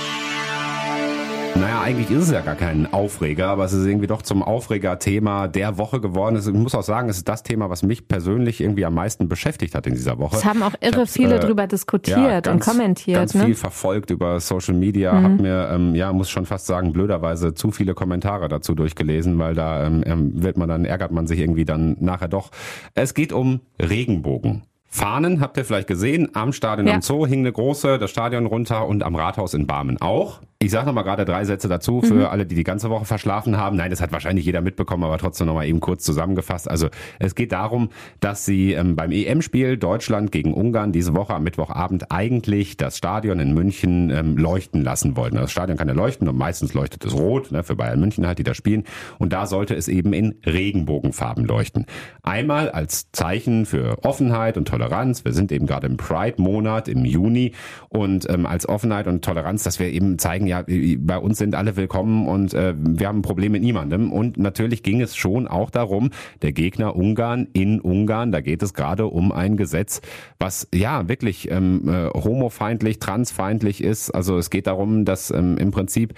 Naja, 1.58 1.80
eigentlich 1.80 2.10
ist 2.10 2.24
es 2.24 2.30
ja 2.30 2.42
gar 2.42 2.54
kein 2.54 2.92
Aufreger, 2.92 3.48
aber 3.48 3.64
es 3.64 3.72
ist 3.72 3.86
irgendwie 3.86 4.06
doch 4.06 4.20
zum 4.20 4.42
Aufreger-Thema 4.42 5.48
der 5.48 5.78
Woche 5.78 6.00
geworden. 6.00 6.36
Ich 6.36 6.46
muss 6.52 6.74
auch 6.74 6.82
sagen, 6.82 7.08
es 7.08 7.16
ist 7.16 7.28
das 7.28 7.42
Thema, 7.42 7.70
was 7.70 7.82
mich 7.82 8.08
persönlich 8.08 8.60
irgendwie 8.60 8.84
am 8.84 8.94
meisten 8.94 9.28
beschäftigt 9.28 9.74
hat 9.74 9.86
in 9.86 9.94
dieser 9.94 10.18
Woche. 10.18 10.36
Es 10.36 10.44
haben 10.44 10.62
auch 10.62 10.74
irre 10.80 11.06
viele 11.06 11.36
äh, 11.36 11.40
drüber 11.40 11.66
diskutiert 11.66 12.18
ja, 12.18 12.40
ganz, 12.40 12.66
und 12.66 12.72
kommentiert. 12.72 13.18
Ganz 13.18 13.34
ne? 13.34 13.46
viel 13.46 13.54
verfolgt 13.54 14.10
über 14.10 14.38
Social 14.40 14.74
Media, 14.74 15.14
mhm. 15.14 15.24
habe 15.24 15.42
mir, 15.42 15.70
ähm, 15.72 15.94
ja, 15.94 16.12
muss 16.12 16.28
schon 16.28 16.44
fast 16.44 16.66
sagen, 16.66 16.92
blöderweise 16.92 17.54
zu 17.54 17.70
viele 17.70 17.94
Kommentare 17.94 18.48
dazu 18.48 18.74
durchgelesen, 18.74 19.38
weil 19.38 19.54
da 19.54 19.86
ähm, 19.86 20.02
ähm 20.04 20.42
wird 20.42 20.58
man 20.58 20.68
dann, 20.68 20.84
ärgert 20.84 21.12
man 21.12 21.26
sich 21.26 21.40
irgendwie 21.40 21.64
dann 21.64 21.96
nachher 22.00 22.28
doch. 22.28 22.50
Es 22.94 23.14
geht 23.14 23.32
um 23.32 23.60
Regenbogen. 23.80 24.62
Fahnen 24.88 25.40
habt 25.40 25.56
ihr 25.58 25.64
vielleicht 25.64 25.88
gesehen, 25.88 26.30
am 26.34 26.52
Stadion 26.52 26.86
ja. 26.86 26.94
am 26.94 27.02
Zoo 27.02 27.26
hing 27.26 27.40
eine 27.40 27.52
große, 27.52 27.98
das 27.98 28.10
Stadion 28.10 28.46
runter 28.46 28.86
und 28.86 29.02
am 29.02 29.14
Rathaus 29.14 29.52
in 29.52 29.66
Barmen 29.66 30.00
auch. 30.00 30.40
Ich 30.58 30.70
sage 30.70 30.86
nochmal 30.86 31.04
gerade 31.04 31.26
drei 31.26 31.44
Sätze 31.44 31.68
dazu 31.68 32.00
für 32.00 32.14
mhm. 32.14 32.24
alle, 32.24 32.46
die 32.46 32.54
die 32.54 32.64
ganze 32.64 32.88
Woche 32.88 33.04
verschlafen 33.04 33.58
haben. 33.58 33.76
Nein, 33.76 33.90
das 33.90 34.00
hat 34.00 34.10
wahrscheinlich 34.12 34.46
jeder 34.46 34.62
mitbekommen, 34.62 35.04
aber 35.04 35.18
trotzdem 35.18 35.46
nochmal 35.46 35.66
eben 35.66 35.80
kurz 35.80 36.02
zusammengefasst. 36.02 36.70
Also 36.70 36.88
es 37.18 37.34
geht 37.34 37.52
darum, 37.52 37.90
dass 38.20 38.46
sie 38.46 38.72
ähm, 38.72 38.96
beim 38.96 39.12
EM-Spiel 39.12 39.76
Deutschland 39.76 40.32
gegen 40.32 40.54
Ungarn 40.54 40.92
diese 40.92 41.14
Woche 41.14 41.34
am 41.34 41.42
Mittwochabend 41.42 42.10
eigentlich 42.10 42.78
das 42.78 42.96
Stadion 42.96 43.38
in 43.38 43.52
München 43.52 44.08
ähm, 44.08 44.38
leuchten 44.38 44.82
lassen 44.82 45.14
wollten. 45.14 45.36
Das 45.36 45.52
Stadion 45.52 45.76
kann 45.76 45.88
ja 45.88 45.94
leuchten 45.94 46.26
und 46.26 46.38
meistens 46.38 46.72
leuchtet 46.72 47.04
es 47.04 47.12
rot, 47.12 47.52
ne, 47.52 47.62
für 47.62 47.76
Bayern 47.76 48.00
München 48.00 48.26
halt, 48.26 48.38
die 48.38 48.42
da 48.42 48.54
spielen. 48.54 48.84
Und 49.18 49.34
da 49.34 49.44
sollte 49.44 49.74
es 49.74 49.88
eben 49.88 50.14
in 50.14 50.36
Regenbogenfarben 50.46 51.44
leuchten. 51.44 51.84
Einmal 52.22 52.70
als 52.70 53.12
Zeichen 53.12 53.66
für 53.66 53.98
Offenheit 54.04 54.56
und 54.56 54.68
Toleranz. 54.68 55.22
Wir 55.22 55.34
sind 55.34 55.52
eben 55.52 55.66
gerade 55.66 55.86
im 55.86 55.98
Pride-Monat 55.98 56.88
im 56.88 57.04
Juni 57.04 57.52
und 57.90 58.26
ähm, 58.30 58.46
als 58.46 58.66
Offenheit 58.66 59.06
und 59.06 59.22
Toleranz, 59.22 59.62
dass 59.62 59.78
wir 59.78 59.90
eben 59.90 60.18
zeigen, 60.18 60.45
ja, 60.46 60.64
bei 60.98 61.18
uns 61.18 61.38
sind 61.38 61.54
alle 61.54 61.76
willkommen 61.76 62.26
und 62.26 62.54
äh, 62.54 62.74
wir 62.76 63.08
haben 63.08 63.18
ein 63.18 63.22
Problem 63.22 63.52
mit 63.52 63.62
niemandem. 63.62 64.12
Und 64.12 64.36
natürlich 64.36 64.82
ging 64.82 65.00
es 65.00 65.16
schon 65.16 65.46
auch 65.46 65.70
darum, 65.70 66.10
der 66.42 66.52
Gegner 66.52 66.96
Ungarn 66.96 67.48
in 67.52 67.80
Ungarn, 67.80 68.32
da 68.32 68.40
geht 68.40 68.62
es 68.62 68.74
gerade 68.74 69.06
um 69.06 69.32
ein 69.32 69.56
Gesetz, 69.56 70.00
was 70.38 70.68
ja 70.74 71.08
wirklich 71.08 71.50
ähm, 71.50 71.88
äh, 71.88 72.08
homofeindlich, 72.08 72.98
transfeindlich 72.98 73.82
ist. 73.82 74.10
Also 74.10 74.38
es 74.38 74.50
geht 74.50 74.66
darum, 74.66 75.04
dass 75.04 75.30
ähm, 75.30 75.58
im 75.58 75.70
Prinzip 75.70 76.14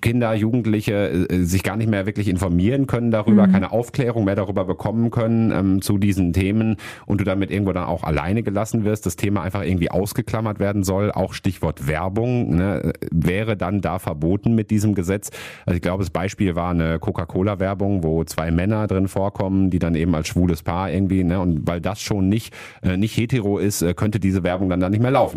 Kinder, 0.00 0.32
Jugendliche 0.32 1.28
äh, 1.28 1.44
sich 1.44 1.62
gar 1.62 1.76
nicht 1.76 1.90
mehr 1.90 2.06
wirklich 2.06 2.28
informieren 2.28 2.86
können 2.86 3.10
darüber, 3.10 3.46
mhm. 3.46 3.52
keine 3.52 3.72
Aufklärung 3.72 4.24
mehr 4.24 4.34
darüber 4.34 4.64
bekommen 4.64 5.10
können 5.10 5.52
ähm, 5.52 5.82
zu 5.82 5.98
diesen 5.98 6.32
Themen 6.32 6.76
und 7.04 7.20
du 7.20 7.24
damit 7.24 7.50
irgendwo 7.50 7.72
dann 7.72 7.84
auch 7.84 8.02
alleine 8.02 8.42
gelassen 8.42 8.84
wirst, 8.84 9.04
das 9.04 9.16
Thema 9.16 9.42
einfach 9.42 9.62
irgendwie 9.62 9.90
ausgeklammert 9.90 10.60
werden 10.60 10.82
soll. 10.82 11.12
Auch 11.12 11.34
Stichwort 11.34 11.86
Werbung 11.86 12.56
ne, 12.56 12.94
wäre 13.12 13.58
dann 13.58 13.82
da 13.82 13.98
verboten 13.98 14.54
mit 14.54 14.70
diesem 14.70 14.94
Gesetz. 14.94 15.28
Also 15.66 15.76
ich 15.76 15.82
glaube, 15.82 16.02
das 16.02 16.10
Beispiel 16.10 16.56
war 16.56 16.70
eine 16.70 16.98
Coca-Cola-Werbung, 16.98 18.02
wo 18.02 18.24
zwei 18.24 18.50
Männer 18.50 18.86
drin 18.86 19.08
vorkommen, 19.08 19.68
die 19.68 19.78
dann 19.78 19.94
eben 19.94 20.14
als 20.14 20.28
schwules 20.28 20.62
Paar 20.62 20.90
irgendwie, 20.90 21.22
ne, 21.22 21.38
und 21.38 21.66
weil 21.66 21.82
das 21.82 22.00
schon 22.00 22.30
nicht 22.30 22.54
äh, 22.82 22.96
nicht 22.96 23.14
hetero 23.14 23.58
ist, 23.58 23.82
äh, 23.82 23.92
könnte 23.92 24.20
diese 24.20 24.42
Werbung 24.42 24.70
dann 24.70 24.80
da 24.80 24.88
nicht 24.88 25.02
mehr 25.02 25.10
laufen 25.10 25.36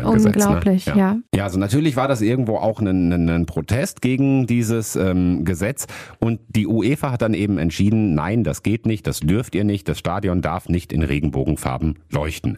neuen 0.00 0.14
Gesetz. 0.14 0.34
Ne? 0.34 0.46
Unglaublich, 0.46 0.86
ne? 0.86 0.92
ja. 0.92 0.98
ja. 0.98 1.16
Ja, 1.34 1.44
also 1.44 1.58
natürlich 1.58 1.96
war 1.96 2.08
das 2.08 2.20
irgendwo 2.20 2.56
auch 2.56 2.80
ein, 2.80 3.12
ein, 3.12 3.28
ein 3.28 3.46
Protest 3.46 3.75
Protest 3.76 4.00
gegen 4.00 4.46
dieses 4.46 4.96
ähm, 4.96 5.44
Gesetz 5.44 5.86
und 6.18 6.40
die 6.48 6.66
UEFA 6.66 7.12
hat 7.12 7.20
dann 7.20 7.34
eben 7.34 7.58
entschieden, 7.58 8.14
nein, 8.14 8.42
das 8.42 8.62
geht 8.62 8.86
nicht, 8.86 9.06
das 9.06 9.20
dürft 9.20 9.54
ihr 9.54 9.64
nicht, 9.64 9.86
das 9.86 9.98
Stadion 9.98 10.40
darf 10.40 10.70
nicht 10.70 10.94
in 10.94 11.02
Regenbogenfarben 11.02 11.98
leuchten. 12.10 12.56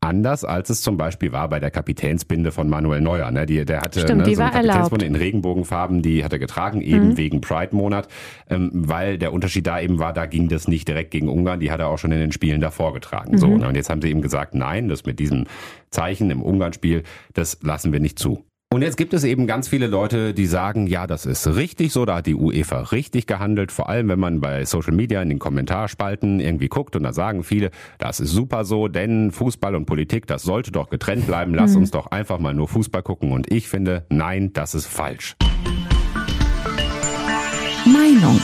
Anders 0.00 0.44
als 0.44 0.70
es 0.70 0.80
zum 0.80 0.96
Beispiel 0.96 1.32
war 1.32 1.48
bei 1.50 1.60
der 1.60 1.70
Kapitänsbinde 1.70 2.50
von 2.50 2.68
Manuel 2.68 3.02
Neuer. 3.02 3.30
Ne? 3.30 3.44
Die, 3.44 3.64
der 3.64 3.82
hatte 3.82 4.00
Stimmt, 4.00 4.20
ne, 4.20 4.24
die 4.24 4.34
so 4.36 4.42
eine 4.42 4.52
Kapitänsbinde 4.52 5.04
in 5.04 5.16
Regenbogenfarben, 5.16 6.00
die 6.00 6.24
hat 6.24 6.32
er 6.32 6.38
getragen, 6.38 6.80
eben 6.80 7.10
mhm. 7.10 7.16
wegen 7.18 7.40
Pride-Monat, 7.42 8.08
ähm, 8.48 8.70
weil 8.72 9.18
der 9.18 9.34
Unterschied 9.34 9.66
da 9.66 9.80
eben 9.80 9.98
war, 9.98 10.14
da 10.14 10.24
ging 10.24 10.48
das 10.48 10.66
nicht 10.66 10.88
direkt 10.88 11.10
gegen 11.10 11.28
Ungarn, 11.28 11.60
die 11.60 11.70
hat 11.70 11.80
er 11.80 11.88
auch 11.88 11.98
schon 11.98 12.12
in 12.12 12.20
den 12.20 12.32
Spielen 12.32 12.62
davor 12.62 12.94
getragen. 12.94 13.32
Mhm. 13.32 13.38
So, 13.38 13.48
ne? 13.48 13.68
Und 13.68 13.76
jetzt 13.76 13.90
haben 13.90 14.00
sie 14.00 14.08
eben 14.08 14.22
gesagt, 14.22 14.54
nein, 14.54 14.88
das 14.88 15.04
mit 15.04 15.18
diesem 15.18 15.44
Zeichen 15.90 16.30
im 16.30 16.42
Ungarn-Spiel, 16.42 17.02
das 17.34 17.58
lassen 17.62 17.92
wir 17.92 18.00
nicht 18.00 18.18
zu. 18.18 18.44
Und 18.74 18.82
jetzt 18.82 18.96
gibt 18.96 19.14
es 19.14 19.22
eben 19.22 19.46
ganz 19.46 19.68
viele 19.68 19.86
Leute, 19.86 20.34
die 20.34 20.46
sagen, 20.46 20.88
ja, 20.88 21.06
das 21.06 21.26
ist 21.26 21.46
richtig 21.46 21.92
so, 21.92 22.04
da 22.04 22.16
hat 22.16 22.26
die 22.26 22.34
UEFA 22.34 22.80
richtig 22.80 23.28
gehandelt, 23.28 23.70
vor 23.70 23.88
allem 23.88 24.08
wenn 24.08 24.18
man 24.18 24.40
bei 24.40 24.64
Social 24.64 24.92
Media 24.92 25.22
in 25.22 25.28
den 25.28 25.38
Kommentarspalten 25.38 26.40
irgendwie 26.40 26.66
guckt 26.66 26.96
und 26.96 27.04
da 27.04 27.12
sagen 27.12 27.44
viele, 27.44 27.70
das 27.98 28.18
ist 28.18 28.32
super 28.32 28.64
so, 28.64 28.88
denn 28.88 29.30
Fußball 29.30 29.76
und 29.76 29.86
Politik, 29.86 30.26
das 30.26 30.42
sollte 30.42 30.72
doch 30.72 30.90
getrennt 30.90 31.28
bleiben, 31.28 31.54
lass 31.54 31.74
mhm. 31.74 31.82
uns 31.82 31.92
doch 31.92 32.08
einfach 32.08 32.40
mal 32.40 32.52
nur 32.52 32.66
Fußball 32.66 33.04
gucken 33.04 33.30
und 33.30 33.48
ich 33.48 33.68
finde, 33.68 34.06
nein, 34.08 34.52
das 34.52 34.74
ist 34.74 34.86
falsch. 34.86 35.36
Meinung. 37.86 38.40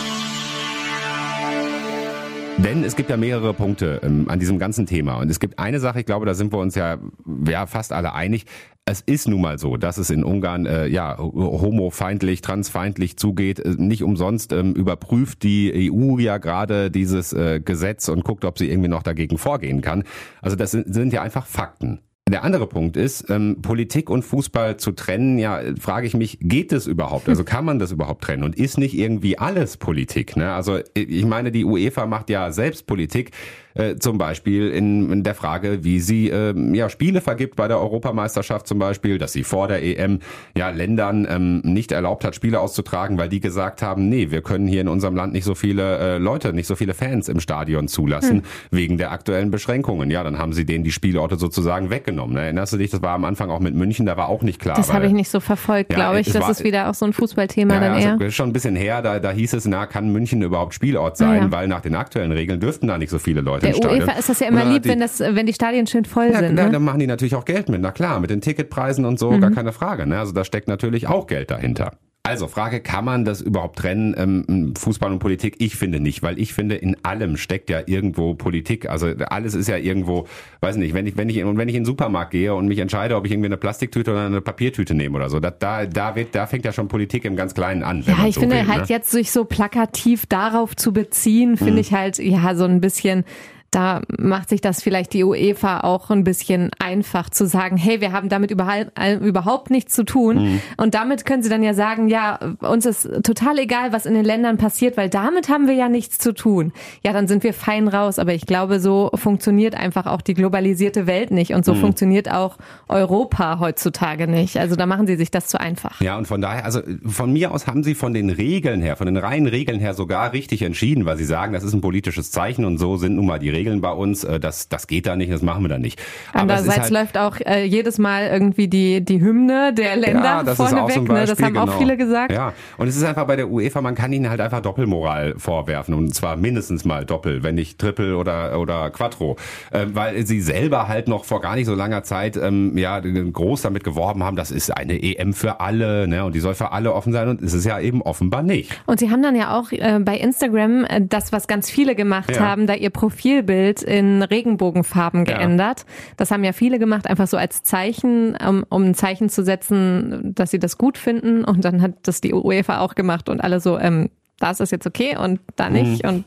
Denn 2.58 2.84
es 2.84 2.94
gibt 2.94 3.08
ja 3.08 3.16
mehrere 3.16 3.54
Punkte 3.54 4.00
ähm, 4.04 4.28
an 4.28 4.38
diesem 4.38 4.58
ganzen 4.58 4.84
Thema. 4.84 5.14
Und 5.14 5.30
es 5.30 5.40
gibt 5.40 5.58
eine 5.58 5.80
Sache, 5.80 6.00
ich 6.00 6.06
glaube, 6.06 6.26
da 6.26 6.34
sind 6.34 6.52
wir 6.52 6.58
uns 6.58 6.74
ja, 6.74 6.98
ja 7.46 7.66
fast 7.66 7.90
alle 7.90 8.12
einig. 8.12 8.44
Es 8.86 9.02
ist 9.02 9.28
nun 9.28 9.40
mal 9.40 9.58
so, 9.58 9.76
dass 9.76 9.98
es 9.98 10.10
in 10.10 10.24
Ungarn 10.24 10.66
äh, 10.66 10.86
ja 10.86 11.16
homofeindlich, 11.18 12.40
transfeindlich 12.40 13.16
zugeht. 13.16 13.60
Äh, 13.60 13.76
nicht 13.78 14.02
umsonst 14.02 14.52
ähm, 14.52 14.74
überprüft 14.74 15.42
die 15.42 15.92
EU 15.92 16.18
ja 16.18 16.38
gerade 16.38 16.90
dieses 16.90 17.32
äh, 17.32 17.60
Gesetz 17.60 18.08
und 18.08 18.24
guckt, 18.24 18.44
ob 18.44 18.58
sie 18.58 18.68
irgendwie 18.68 18.88
noch 18.88 19.02
dagegen 19.02 19.38
vorgehen 19.38 19.80
kann. 19.80 20.04
Also 20.42 20.56
das 20.56 20.72
sind, 20.72 20.92
sind 20.92 21.12
ja 21.12 21.22
einfach 21.22 21.46
Fakten. 21.46 22.00
Der 22.30 22.44
andere 22.44 22.68
Punkt 22.68 22.96
ist, 22.96 23.28
ähm, 23.28 23.58
Politik 23.60 24.08
und 24.08 24.22
Fußball 24.22 24.76
zu 24.76 24.92
trennen, 24.92 25.38
ja, 25.38 25.60
frage 25.80 26.06
ich 26.06 26.14
mich, 26.14 26.38
geht 26.40 26.72
es 26.72 26.86
überhaupt? 26.86 27.28
Also 27.28 27.42
kann 27.42 27.64
man 27.64 27.80
das 27.80 27.90
überhaupt 27.90 28.22
trennen? 28.22 28.44
Und 28.44 28.56
ist 28.56 28.78
nicht 28.78 28.96
irgendwie 28.96 29.36
alles 29.36 29.76
Politik? 29.76 30.36
Ne? 30.36 30.52
Also 30.52 30.78
ich 30.94 31.24
meine, 31.24 31.50
die 31.50 31.64
UEFA 31.64 32.06
macht 32.06 32.30
ja 32.30 32.52
selbst 32.52 32.86
Politik. 32.86 33.32
Äh, 33.74 33.96
zum 33.96 34.18
Beispiel 34.18 34.70
in, 34.70 35.12
in, 35.12 35.22
der 35.22 35.34
Frage, 35.34 35.84
wie 35.84 36.00
sie 36.00 36.28
äh, 36.28 36.54
ja 36.74 36.88
Spiele 36.88 37.20
vergibt 37.20 37.56
bei 37.56 37.68
der 37.68 37.78
Europameisterschaft 37.78 38.66
zum 38.66 38.78
Beispiel, 38.78 39.18
dass 39.18 39.32
sie 39.32 39.44
vor 39.44 39.68
der 39.68 39.82
EM 39.82 40.20
ja 40.56 40.70
Ländern 40.70 41.26
ähm, 41.30 41.60
nicht 41.60 41.92
erlaubt 41.92 42.24
hat, 42.24 42.34
Spiele 42.34 42.60
auszutragen, 42.60 43.18
weil 43.18 43.28
die 43.28 43.40
gesagt 43.40 43.82
haben, 43.82 44.08
nee, 44.08 44.30
wir 44.30 44.42
können 44.42 44.66
hier 44.66 44.80
in 44.80 44.88
unserem 44.88 45.14
Land 45.14 45.32
nicht 45.32 45.44
so 45.44 45.54
viele 45.54 45.98
äh, 45.98 46.18
Leute, 46.18 46.52
nicht 46.52 46.66
so 46.66 46.74
viele 46.74 46.94
Fans 46.94 47.28
im 47.28 47.38
Stadion 47.38 47.86
zulassen 47.86 48.38
hm. 48.38 48.42
wegen 48.70 48.98
der 48.98 49.12
aktuellen 49.12 49.50
Beschränkungen. 49.50 50.10
Ja, 50.10 50.24
dann 50.24 50.38
haben 50.38 50.52
sie 50.52 50.66
denen 50.66 50.82
die 50.82 50.92
Spielorte 50.92 51.36
sozusagen 51.36 51.90
weggenommen. 51.90 52.34
Ne? 52.34 52.42
Erinnerst 52.42 52.72
du 52.72 52.76
dich? 52.76 52.90
Das 52.90 53.02
war 53.02 53.14
am 53.14 53.24
Anfang 53.24 53.50
auch 53.50 53.60
mit 53.60 53.74
München, 53.74 54.04
da 54.06 54.16
war 54.16 54.28
auch 54.28 54.42
nicht 54.42 54.60
klar. 54.60 54.76
Das 54.76 54.92
habe 54.92 55.06
ich 55.06 55.12
nicht 55.12 55.30
so 55.30 55.38
verfolgt, 55.38 55.92
ja, 55.92 55.96
glaube 55.96 56.20
ich. 56.20 56.26
Das 56.32 56.42
war, 56.42 56.50
ist 56.50 56.64
wieder 56.64 56.90
auch 56.90 56.94
so 56.94 57.06
ein 57.06 57.12
Fußballthema 57.12 57.74
ja, 57.74 57.80
dann 57.80 57.92
also 57.92 58.24
eher. 58.24 58.30
Schon 58.32 58.48
ein 58.50 58.52
bisschen 58.52 58.74
her, 58.74 59.00
da, 59.02 59.20
da 59.20 59.30
hieß 59.30 59.52
es, 59.52 59.66
na, 59.66 59.86
kann 59.86 60.10
München 60.10 60.42
überhaupt 60.42 60.74
Spielort 60.74 61.16
sein, 61.16 61.42
ja. 61.42 61.52
weil 61.52 61.68
nach 61.68 61.80
den 61.80 61.94
aktuellen 61.94 62.32
Regeln 62.32 62.58
dürften 62.58 62.88
da 62.88 62.98
nicht 62.98 63.10
so 63.10 63.18
viele 63.18 63.40
Leute 63.40 63.59
der 63.62 63.78
UEFA 63.78 64.12
ist 64.12 64.28
das 64.28 64.40
ja 64.40 64.48
immer 64.48 64.64
lieb, 64.64 64.82
die, 64.82 64.88
wenn, 64.88 65.00
das, 65.00 65.20
wenn 65.20 65.46
die 65.46 65.52
Stadien 65.52 65.86
schön 65.86 66.04
voll 66.04 66.30
ja, 66.32 66.38
sind. 66.40 66.56
Ja, 66.56 66.66
ne? 66.66 66.72
dann 66.72 66.82
machen 66.82 67.00
die 67.00 67.06
natürlich 67.06 67.34
auch 67.34 67.44
Geld 67.44 67.68
mit. 67.68 67.80
Na 67.80 67.92
klar, 67.92 68.20
mit 68.20 68.30
den 68.30 68.40
Ticketpreisen 68.40 69.04
und 69.04 69.18
so, 69.18 69.30
mhm. 69.30 69.40
gar 69.40 69.50
keine 69.50 69.72
Frage. 69.72 70.06
Ne? 70.06 70.18
Also 70.18 70.32
da 70.32 70.44
steckt 70.44 70.68
natürlich 70.68 71.06
auch 71.06 71.26
Geld 71.26 71.50
dahinter. 71.50 71.92
Also 72.22 72.48
Frage, 72.48 72.80
kann 72.80 73.06
man 73.06 73.24
das 73.24 73.40
überhaupt 73.40 73.78
trennen, 73.78 74.14
ähm, 74.16 74.74
Fußball 74.76 75.10
und 75.10 75.20
Politik? 75.20 75.56
Ich 75.58 75.76
finde 75.76 76.00
nicht, 76.00 76.22
weil 76.22 76.38
ich 76.38 76.52
finde, 76.52 76.74
in 76.74 76.96
allem 77.02 77.38
steckt 77.38 77.70
ja 77.70 77.80
irgendwo 77.86 78.34
Politik. 78.34 78.90
Also 78.90 79.06
alles 79.28 79.54
ist 79.54 79.68
ja 79.68 79.78
irgendwo, 79.78 80.26
weiß 80.60 80.76
nicht, 80.76 80.92
wenn 80.92 81.06
ich, 81.06 81.16
wenn 81.16 81.30
ich, 81.30 81.42
und 81.42 81.56
wenn 81.56 81.70
ich 81.70 81.74
in 81.74 81.80
den 81.80 81.86
Supermarkt 81.86 82.32
gehe 82.32 82.54
und 82.54 82.68
mich 82.68 82.78
entscheide, 82.78 83.16
ob 83.16 83.24
ich 83.24 83.32
irgendwie 83.32 83.46
eine 83.46 83.56
Plastiktüte 83.56 84.10
oder 84.10 84.26
eine 84.26 84.42
Papiertüte 84.42 84.94
nehme 84.94 85.16
oder 85.16 85.30
so, 85.30 85.40
da, 85.40 85.50
da, 85.50 85.86
da 85.86 86.14
wird, 86.14 86.34
da 86.34 86.46
fängt 86.46 86.66
ja 86.66 86.72
schon 86.72 86.88
Politik 86.88 87.24
im 87.24 87.36
ganz 87.36 87.54
Kleinen 87.54 87.82
an. 87.82 88.02
Ja, 88.02 88.26
ich 88.26 88.34
so 88.34 88.42
finde 88.42 88.56
will, 88.56 88.68
halt 88.68 88.82
ne? 88.82 88.86
jetzt 88.88 89.10
sich 89.10 89.30
so 89.30 89.46
plakativ 89.46 90.26
darauf 90.26 90.76
zu 90.76 90.92
beziehen, 90.92 91.56
finde 91.56 91.72
mhm. 91.72 91.78
ich 91.78 91.94
halt, 91.94 92.18
ja, 92.18 92.54
so 92.54 92.64
ein 92.64 92.82
bisschen, 92.82 93.24
da 93.70 94.02
macht 94.18 94.48
sich 94.48 94.60
das 94.60 94.82
vielleicht 94.82 95.12
die 95.12 95.22
UEFA 95.22 95.80
auch 95.80 96.10
ein 96.10 96.24
bisschen 96.24 96.70
einfach 96.80 97.30
zu 97.30 97.46
sagen, 97.46 97.76
hey, 97.76 98.00
wir 98.00 98.12
haben 98.12 98.28
damit 98.28 98.50
überhaupt, 98.50 98.90
überhaupt 99.20 99.70
nichts 99.70 99.94
zu 99.94 100.04
tun. 100.04 100.42
Mhm. 100.42 100.60
Und 100.76 100.94
damit 100.94 101.24
können 101.24 101.42
sie 101.42 101.48
dann 101.48 101.62
ja 101.62 101.72
sagen, 101.72 102.08
ja, 102.08 102.38
uns 102.60 102.84
ist 102.84 103.08
total 103.22 103.58
egal, 103.58 103.92
was 103.92 104.06
in 104.06 104.14
den 104.14 104.24
Ländern 104.24 104.58
passiert, 104.58 104.96
weil 104.96 105.08
damit 105.08 105.48
haben 105.48 105.68
wir 105.68 105.74
ja 105.74 105.88
nichts 105.88 106.18
zu 106.18 106.34
tun. 106.34 106.72
Ja, 107.04 107.12
dann 107.12 107.28
sind 107.28 107.44
wir 107.44 107.54
fein 107.54 107.86
raus. 107.86 108.18
Aber 108.18 108.34
ich 108.34 108.44
glaube, 108.44 108.80
so 108.80 109.10
funktioniert 109.14 109.76
einfach 109.76 110.06
auch 110.06 110.20
die 110.20 110.34
globalisierte 110.34 111.06
Welt 111.06 111.30
nicht. 111.30 111.54
Und 111.54 111.64
so 111.64 111.74
mhm. 111.74 111.80
funktioniert 111.80 112.30
auch 112.30 112.56
Europa 112.88 113.60
heutzutage 113.60 114.26
nicht. 114.26 114.56
Also 114.56 114.74
da 114.74 114.86
machen 114.86 115.06
sie 115.06 115.14
sich 115.14 115.30
das 115.30 115.46
zu 115.46 115.60
einfach. 115.60 116.00
Ja, 116.00 116.18
und 116.18 116.26
von 116.26 116.40
daher, 116.40 116.64
also 116.64 116.80
von 117.06 117.32
mir 117.32 117.52
aus 117.52 117.68
haben 117.68 117.84
sie 117.84 117.94
von 117.94 118.14
den 118.14 118.30
Regeln 118.30 118.82
her, 118.82 118.96
von 118.96 119.06
den 119.06 119.16
reinen 119.16 119.46
Regeln 119.46 119.78
her 119.78 119.94
sogar 119.94 120.32
richtig 120.32 120.62
entschieden, 120.62 121.04
weil 121.04 121.16
sie 121.16 121.24
sagen, 121.24 121.52
das 121.52 121.62
ist 121.62 121.72
ein 121.72 121.80
politisches 121.80 122.32
Zeichen 122.32 122.64
und 122.64 122.78
so 122.78 122.96
sind 122.96 123.14
nun 123.14 123.26
mal 123.26 123.38
die 123.38 123.50
Regeln 123.50 123.59
Regeln 123.60 123.82
bei 123.82 123.92
uns, 123.92 124.24
äh, 124.24 124.40
das, 124.40 124.68
das 124.68 124.86
geht 124.86 125.06
da 125.06 125.16
nicht, 125.16 125.30
das 125.30 125.42
machen 125.42 125.62
wir 125.62 125.68
da 125.68 125.78
nicht. 125.78 126.00
Andererseits 126.32 126.78
halt, 126.78 126.90
läuft 126.90 127.18
auch 127.18 127.36
äh, 127.44 127.64
jedes 127.64 127.98
Mal 127.98 128.28
irgendwie 128.28 128.68
die, 128.68 129.04
die 129.04 129.20
Hymne 129.20 129.74
der 129.74 129.96
Länder 129.96 130.24
ja, 130.24 130.42
das 130.42 130.56
vorne 130.56 130.88
weg. 130.88 131.02
Ne? 131.02 131.26
Das 131.26 131.42
haben 131.42 131.52
genau. 131.52 131.66
auch 131.66 131.78
viele 131.78 131.98
gesagt. 131.98 132.32
Ja, 132.32 132.54
und 132.78 132.88
es 132.88 132.96
ist 132.96 133.04
einfach 133.04 133.26
bei 133.26 133.36
der 133.36 133.50
UEFA, 133.50 133.82
man 133.82 133.94
kann 133.94 134.12
ihnen 134.12 134.30
halt 134.30 134.40
einfach 134.40 134.62
Doppelmoral 134.62 135.34
vorwerfen 135.36 135.92
und 135.94 136.14
zwar 136.14 136.36
mindestens 136.36 136.86
mal 136.86 137.04
Doppel, 137.04 137.42
wenn 137.42 137.54
nicht 137.54 137.78
Triple 137.78 138.16
oder, 138.16 138.58
oder 138.58 138.88
Quattro, 138.90 139.36
äh, 139.72 139.86
weil 139.92 140.26
sie 140.26 140.40
selber 140.40 140.88
halt 140.88 141.06
noch 141.06 141.26
vor 141.26 141.42
gar 141.42 141.54
nicht 141.54 141.66
so 141.66 141.74
langer 141.74 142.02
Zeit 142.02 142.38
ähm, 142.38 142.78
ja 142.78 142.98
groß 143.00 143.60
damit 143.60 143.84
geworben 143.84 144.24
haben, 144.24 144.36
das 144.36 144.50
ist 144.50 144.74
eine 144.74 145.02
EM 145.02 145.34
für 145.34 145.60
alle 145.60 146.08
ne? 146.08 146.24
und 146.24 146.34
die 146.34 146.40
soll 146.40 146.54
für 146.54 146.72
alle 146.72 146.94
offen 146.94 147.12
sein 147.12 147.28
und 147.28 147.42
es 147.42 147.52
ist 147.52 147.66
ja 147.66 147.78
eben 147.78 148.00
offenbar 148.00 148.42
nicht. 148.42 148.80
Und 148.86 149.00
sie 149.00 149.10
haben 149.10 149.22
dann 149.22 149.36
ja 149.36 149.58
auch 149.58 149.70
äh, 149.72 149.98
bei 150.00 150.16
Instagram 150.16 150.84
äh, 150.84 151.02
das, 151.06 151.30
was 151.32 151.46
ganz 151.46 151.70
viele 151.70 151.94
gemacht 151.94 152.34
ja. 152.34 152.40
haben, 152.40 152.66
da 152.66 152.74
ihr 152.74 152.90
Profil 152.90 153.42
Bild 153.50 153.82
in 153.82 154.22
Regenbogenfarben 154.22 155.24
geändert. 155.24 155.80
Ja. 155.80 156.12
Das 156.18 156.30
haben 156.30 156.44
ja 156.44 156.52
viele 156.52 156.78
gemacht, 156.78 157.08
einfach 157.08 157.26
so 157.26 157.36
als 157.36 157.64
Zeichen, 157.64 158.36
um, 158.36 158.64
um 158.68 158.84
ein 158.84 158.94
Zeichen 158.94 159.28
zu 159.28 159.42
setzen, 159.42 160.36
dass 160.36 160.52
sie 160.52 160.60
das 160.60 160.78
gut 160.78 160.96
finden. 160.96 161.44
Und 161.44 161.64
dann 161.64 161.82
hat 161.82 161.94
das 162.04 162.20
die 162.20 162.32
UEFA 162.32 162.78
auch 162.78 162.94
gemacht 162.94 163.28
und 163.28 163.40
alle 163.40 163.58
so, 163.58 163.76
ähm, 163.76 164.08
da 164.38 164.52
ist 164.52 164.60
das 164.60 164.70
jetzt 164.70 164.86
okay 164.86 165.16
und 165.16 165.40
da 165.56 165.68
nicht. 165.68 166.04
Mhm. 166.04 166.08
Und 166.08 166.24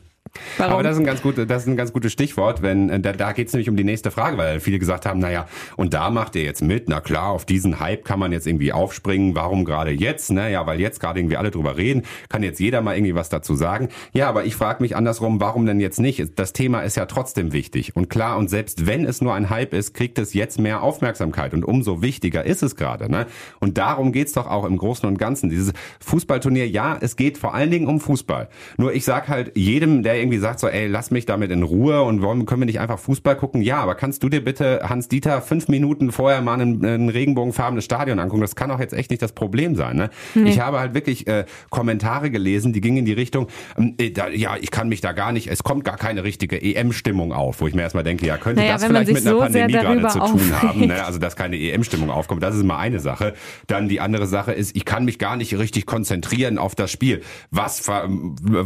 Warum? 0.58 0.74
Aber 0.74 0.82
das 0.82 0.94
ist 0.94 1.00
ein 1.00 1.06
ganz 1.06 1.22
gutes, 1.22 1.46
das 1.46 1.62
ist 1.62 1.68
ein 1.68 1.76
ganz 1.76 1.92
gutes 1.92 2.12
Stichwort, 2.12 2.62
wenn 2.62 2.90
äh, 2.90 3.00
da, 3.00 3.12
da 3.12 3.32
geht 3.32 3.48
es 3.48 3.52
nämlich 3.52 3.68
um 3.68 3.76
die 3.76 3.84
nächste 3.84 4.10
Frage, 4.10 4.36
weil 4.36 4.60
viele 4.60 4.78
gesagt 4.78 5.06
haben, 5.06 5.20
naja, 5.20 5.46
und 5.76 5.94
da 5.94 6.10
macht 6.10 6.36
ihr 6.36 6.42
jetzt 6.42 6.62
mit, 6.62 6.88
na 6.88 7.00
klar, 7.00 7.28
auf 7.28 7.44
diesen 7.44 7.80
Hype 7.80 8.04
kann 8.04 8.18
man 8.18 8.32
jetzt 8.32 8.46
irgendwie 8.46 8.72
aufspringen, 8.72 9.34
warum 9.34 9.64
gerade 9.64 9.90
jetzt? 9.90 10.30
Naja, 10.30 10.66
weil 10.66 10.80
jetzt 10.80 11.00
gerade 11.00 11.20
irgendwie 11.20 11.36
alle 11.36 11.50
drüber 11.50 11.76
reden, 11.76 12.02
kann 12.28 12.42
jetzt 12.42 12.60
jeder 12.60 12.82
mal 12.82 12.96
irgendwie 12.96 13.14
was 13.14 13.28
dazu 13.28 13.54
sagen. 13.54 13.88
Ja, 14.12 14.28
aber 14.28 14.44
ich 14.44 14.56
frage 14.56 14.82
mich 14.82 14.96
andersrum, 14.96 15.40
warum 15.40 15.66
denn 15.66 15.80
jetzt 15.80 16.00
nicht? 16.00 16.38
Das 16.38 16.52
Thema 16.52 16.80
ist 16.80 16.96
ja 16.96 17.06
trotzdem 17.06 17.52
wichtig. 17.52 17.94
Und 17.94 18.10
klar, 18.10 18.36
und 18.36 18.50
selbst 18.50 18.86
wenn 18.86 19.04
es 19.04 19.20
nur 19.20 19.34
ein 19.34 19.50
Hype 19.50 19.72
ist, 19.72 19.94
kriegt 19.94 20.18
es 20.18 20.34
jetzt 20.34 20.58
mehr 20.58 20.82
Aufmerksamkeit. 20.82 21.54
Und 21.54 21.64
umso 21.64 22.02
wichtiger 22.02 22.44
ist 22.44 22.62
es 22.62 22.76
gerade. 22.76 23.10
Ne? 23.10 23.26
Und 23.60 23.78
darum 23.78 24.12
geht's 24.12 24.32
doch 24.32 24.46
auch 24.46 24.64
im 24.64 24.78
Großen 24.78 25.08
und 25.08 25.18
Ganzen. 25.18 25.48
Dieses 25.48 25.72
Fußballturnier, 26.00 26.68
ja, 26.68 26.98
es 27.00 27.16
geht 27.16 27.38
vor 27.38 27.54
allen 27.54 27.70
Dingen 27.70 27.86
um 27.86 28.00
Fußball. 28.00 28.48
Nur 28.76 28.92
ich 28.94 29.04
sag 29.04 29.28
halt 29.28 29.52
jedem, 29.54 30.02
der 30.02 30.23
irgendwie 30.24 30.38
sagt 30.38 30.60
so, 30.60 30.68
ey, 30.68 30.86
lass 30.86 31.10
mich 31.10 31.26
damit 31.26 31.50
in 31.50 31.62
Ruhe 31.62 32.02
und 32.02 32.22
wollen, 32.22 32.46
können 32.46 32.62
wir 32.62 32.66
nicht 32.66 32.80
einfach 32.80 32.98
Fußball 32.98 33.36
gucken? 33.36 33.62
Ja, 33.62 33.78
aber 33.78 33.94
kannst 33.94 34.22
du 34.22 34.28
dir 34.28 34.42
bitte, 34.42 34.80
Hans-Dieter, 34.88 35.42
fünf 35.42 35.68
Minuten 35.68 36.12
vorher 36.12 36.40
mal 36.40 36.60
ein, 36.60 36.84
ein 36.84 37.08
regenbogenfarbenes 37.08 37.84
Stadion 37.84 38.18
angucken? 38.18 38.40
Das 38.40 38.56
kann 38.56 38.70
auch 38.70 38.80
jetzt 38.80 38.94
echt 38.94 39.10
nicht 39.10 39.22
das 39.22 39.32
Problem 39.32 39.76
sein. 39.76 39.96
Ne? 39.96 40.10
Nee. 40.34 40.50
Ich 40.50 40.60
habe 40.60 40.80
halt 40.80 40.94
wirklich 40.94 41.26
äh, 41.26 41.44
Kommentare 41.70 42.30
gelesen, 42.30 42.72
die 42.72 42.80
gingen 42.80 42.98
in 42.98 43.04
die 43.04 43.12
Richtung, 43.12 43.48
ähm, 43.78 43.94
äh, 43.98 44.10
da, 44.10 44.28
ja, 44.28 44.56
ich 44.60 44.70
kann 44.70 44.88
mich 44.88 45.00
da 45.00 45.12
gar 45.12 45.32
nicht, 45.32 45.48
es 45.48 45.62
kommt 45.62 45.84
gar 45.84 45.96
keine 45.96 46.24
richtige 46.24 46.60
EM-Stimmung 46.60 47.32
auf, 47.32 47.60
wo 47.60 47.66
ich 47.66 47.74
mir 47.74 47.82
erstmal 47.82 48.04
denke, 48.04 48.26
ja, 48.26 48.38
könnte 48.38 48.62
naja, 48.62 48.74
das 48.74 48.84
vielleicht 48.84 49.12
mit 49.12 49.26
einer 49.26 49.30
so 49.30 49.40
Pandemie 49.40 49.72
gerade 49.72 50.08
zu 50.08 50.18
tun 50.18 50.62
haben, 50.62 50.86
ne? 50.86 51.04
also 51.04 51.18
dass 51.18 51.36
keine 51.36 51.56
EM-Stimmung 51.56 52.10
aufkommt. 52.10 52.42
Das 52.42 52.56
ist 52.56 52.64
mal 52.64 52.78
eine 52.78 53.00
Sache. 53.00 53.34
Dann 53.66 53.88
die 53.88 54.00
andere 54.00 54.26
Sache 54.26 54.52
ist, 54.52 54.74
ich 54.74 54.84
kann 54.84 55.04
mich 55.04 55.18
gar 55.18 55.36
nicht 55.36 55.58
richtig 55.58 55.86
konzentrieren 55.86 56.58
auf 56.58 56.74
das 56.74 56.90
Spiel. 56.90 57.22
Was 57.50 57.90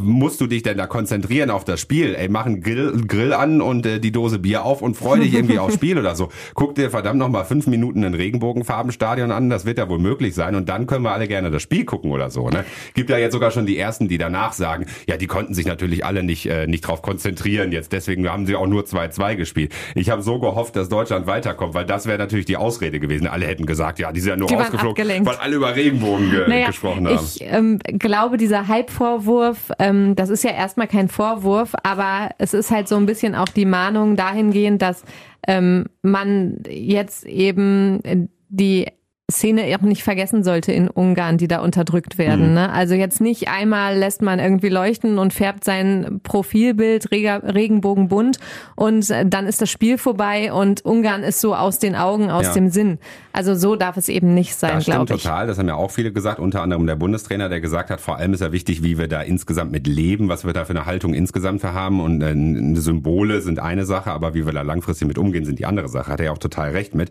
musst 0.00 0.40
du 0.40 0.46
dich 0.46 0.62
denn 0.62 0.78
da 0.78 0.86
konzentrieren 0.86 1.47
auf 1.50 1.64
das 1.64 1.80
Spiel? 1.80 2.14
Ey, 2.14 2.28
mach 2.28 2.46
einen 2.46 2.60
Grill, 2.60 3.04
Grill 3.06 3.32
an 3.32 3.60
und 3.60 3.86
äh, 3.86 4.00
die 4.00 4.12
Dose 4.12 4.38
Bier 4.38 4.64
auf 4.64 4.82
und 4.82 4.96
freu 4.96 5.18
dich 5.18 5.34
irgendwie 5.34 5.58
aufs 5.58 5.74
Spiel 5.74 5.98
oder 5.98 6.14
so. 6.14 6.28
Guck 6.54 6.74
dir 6.74 6.90
verdammt 6.90 7.18
noch 7.18 7.28
mal 7.28 7.44
fünf 7.44 7.66
Minuten 7.66 8.04
ein 8.04 8.14
Regenbogenfarbenstadion 8.14 9.30
an, 9.32 9.50
das 9.50 9.64
wird 9.64 9.78
ja 9.78 9.88
wohl 9.88 9.98
möglich 9.98 10.34
sein 10.34 10.54
und 10.54 10.68
dann 10.68 10.86
können 10.86 11.04
wir 11.04 11.12
alle 11.12 11.28
gerne 11.28 11.50
das 11.50 11.62
Spiel 11.62 11.84
gucken 11.84 12.10
oder 12.10 12.30
so. 12.30 12.48
Ne? 12.48 12.64
Gibt 12.94 13.10
ja 13.10 13.18
jetzt 13.18 13.32
sogar 13.32 13.50
schon 13.50 13.66
die 13.66 13.78
ersten, 13.78 14.08
die 14.08 14.18
danach 14.18 14.52
sagen, 14.52 14.86
ja, 15.06 15.16
die 15.16 15.26
konnten 15.26 15.54
sich 15.54 15.66
natürlich 15.66 16.04
alle 16.04 16.22
nicht 16.22 16.46
äh, 16.46 16.66
nicht 16.66 16.82
drauf 16.82 17.02
konzentrieren 17.02 17.72
jetzt, 17.72 17.92
deswegen 17.92 18.28
haben 18.28 18.46
sie 18.46 18.56
auch 18.56 18.66
nur 18.66 18.82
2-2 18.82 19.36
gespielt. 19.36 19.74
Ich 19.94 20.10
habe 20.10 20.22
so 20.22 20.38
gehofft, 20.38 20.76
dass 20.76 20.88
Deutschland 20.88 21.26
weiterkommt, 21.26 21.74
weil 21.74 21.86
das 21.86 22.06
wäre 22.06 22.18
natürlich 22.18 22.46
die 22.46 22.56
Ausrede 22.56 23.00
gewesen. 23.00 23.26
Alle 23.26 23.46
hätten 23.46 23.66
gesagt, 23.66 23.98
ja, 23.98 24.12
die 24.12 24.20
sind 24.20 24.30
ja 24.30 24.36
nur 24.36 24.48
die 24.48 24.54
rausgeflogen, 24.54 25.26
weil 25.26 25.36
alle 25.36 25.56
über 25.56 25.74
Regenbogen 25.74 26.30
ge 26.30 26.48
naja, 26.48 26.66
gesprochen 26.68 27.06
haben. 27.06 27.18
Ich 27.24 27.40
ähm, 27.40 27.78
glaube, 27.98 28.36
dieser 28.36 28.68
Hype-Vorwurf, 28.68 29.72
ähm, 29.78 30.14
das 30.16 30.30
ist 30.30 30.44
ja 30.44 30.50
erstmal 30.50 30.88
kein 30.88 31.08
Vorwurf, 31.08 31.37
aber 31.82 32.30
es 32.38 32.54
ist 32.54 32.70
halt 32.70 32.88
so 32.88 32.96
ein 32.96 33.06
bisschen 33.06 33.34
auch 33.34 33.48
die 33.48 33.64
Mahnung 33.64 34.16
dahingehend, 34.16 34.82
dass 34.82 35.04
ähm, 35.46 35.86
man 36.02 36.62
jetzt 36.68 37.24
eben 37.26 38.28
die 38.48 38.86
Szene 39.30 39.76
auch 39.78 39.82
nicht 39.82 40.02
vergessen 40.02 40.42
sollte 40.42 40.72
in 40.72 40.88
Ungarn, 40.88 41.36
die 41.36 41.48
da 41.48 41.60
unterdrückt 41.60 42.16
werden. 42.16 42.48
Mhm. 42.48 42.54
Ne? 42.54 42.72
Also 42.72 42.94
jetzt 42.94 43.20
nicht 43.20 43.48
einmal 43.48 43.98
lässt 43.98 44.22
man 44.22 44.38
irgendwie 44.38 44.70
leuchten 44.70 45.18
und 45.18 45.34
färbt 45.34 45.64
sein 45.64 46.20
Profilbild 46.22 47.12
regenbogenbunt 47.12 48.38
und 48.74 49.10
dann 49.10 49.46
ist 49.46 49.60
das 49.60 49.70
Spiel 49.70 49.98
vorbei 49.98 50.50
und 50.50 50.82
Ungarn 50.82 51.22
ist 51.24 51.42
so 51.42 51.54
aus 51.54 51.78
den 51.78 51.94
Augen, 51.94 52.30
aus 52.30 52.46
ja. 52.46 52.54
dem 52.54 52.70
Sinn. 52.70 52.98
Also 53.32 53.54
so 53.54 53.76
darf 53.76 53.98
es 53.98 54.08
eben 54.08 54.32
nicht 54.32 54.54
sein, 54.56 54.80
glaube 54.80 55.14
ich. 55.14 55.22
total. 55.22 55.46
Das 55.46 55.58
haben 55.58 55.68
ja 55.68 55.74
auch 55.74 55.90
viele 55.90 56.10
gesagt, 56.10 56.40
unter 56.40 56.62
anderem 56.62 56.86
der 56.86 56.96
Bundestrainer, 56.96 57.50
der 57.50 57.60
gesagt 57.60 57.90
hat, 57.90 58.00
vor 58.00 58.16
allem 58.16 58.32
ist 58.32 58.40
ja 58.40 58.50
wichtig, 58.50 58.82
wie 58.82 58.96
wir 58.96 59.08
da 59.08 59.20
insgesamt 59.20 59.70
mit 59.70 59.86
leben, 59.86 60.30
was 60.30 60.46
wir 60.46 60.54
da 60.54 60.64
für 60.64 60.70
eine 60.70 60.86
Haltung 60.86 61.12
insgesamt 61.12 61.60
für 61.60 61.74
haben 61.74 62.00
und 62.00 62.22
äh, 62.22 62.80
Symbole 62.80 63.42
sind 63.42 63.58
eine 63.58 63.84
Sache, 63.84 64.10
aber 64.10 64.32
wie 64.32 64.46
wir 64.46 64.54
da 64.54 64.62
langfristig 64.62 65.06
mit 65.06 65.18
umgehen, 65.18 65.44
sind 65.44 65.58
die 65.58 65.66
andere 65.66 65.88
Sache. 65.88 66.10
Hat 66.10 66.20
er 66.20 66.26
ja 66.26 66.32
auch 66.32 66.38
total 66.38 66.70
recht 66.70 66.94
mit. 66.94 67.10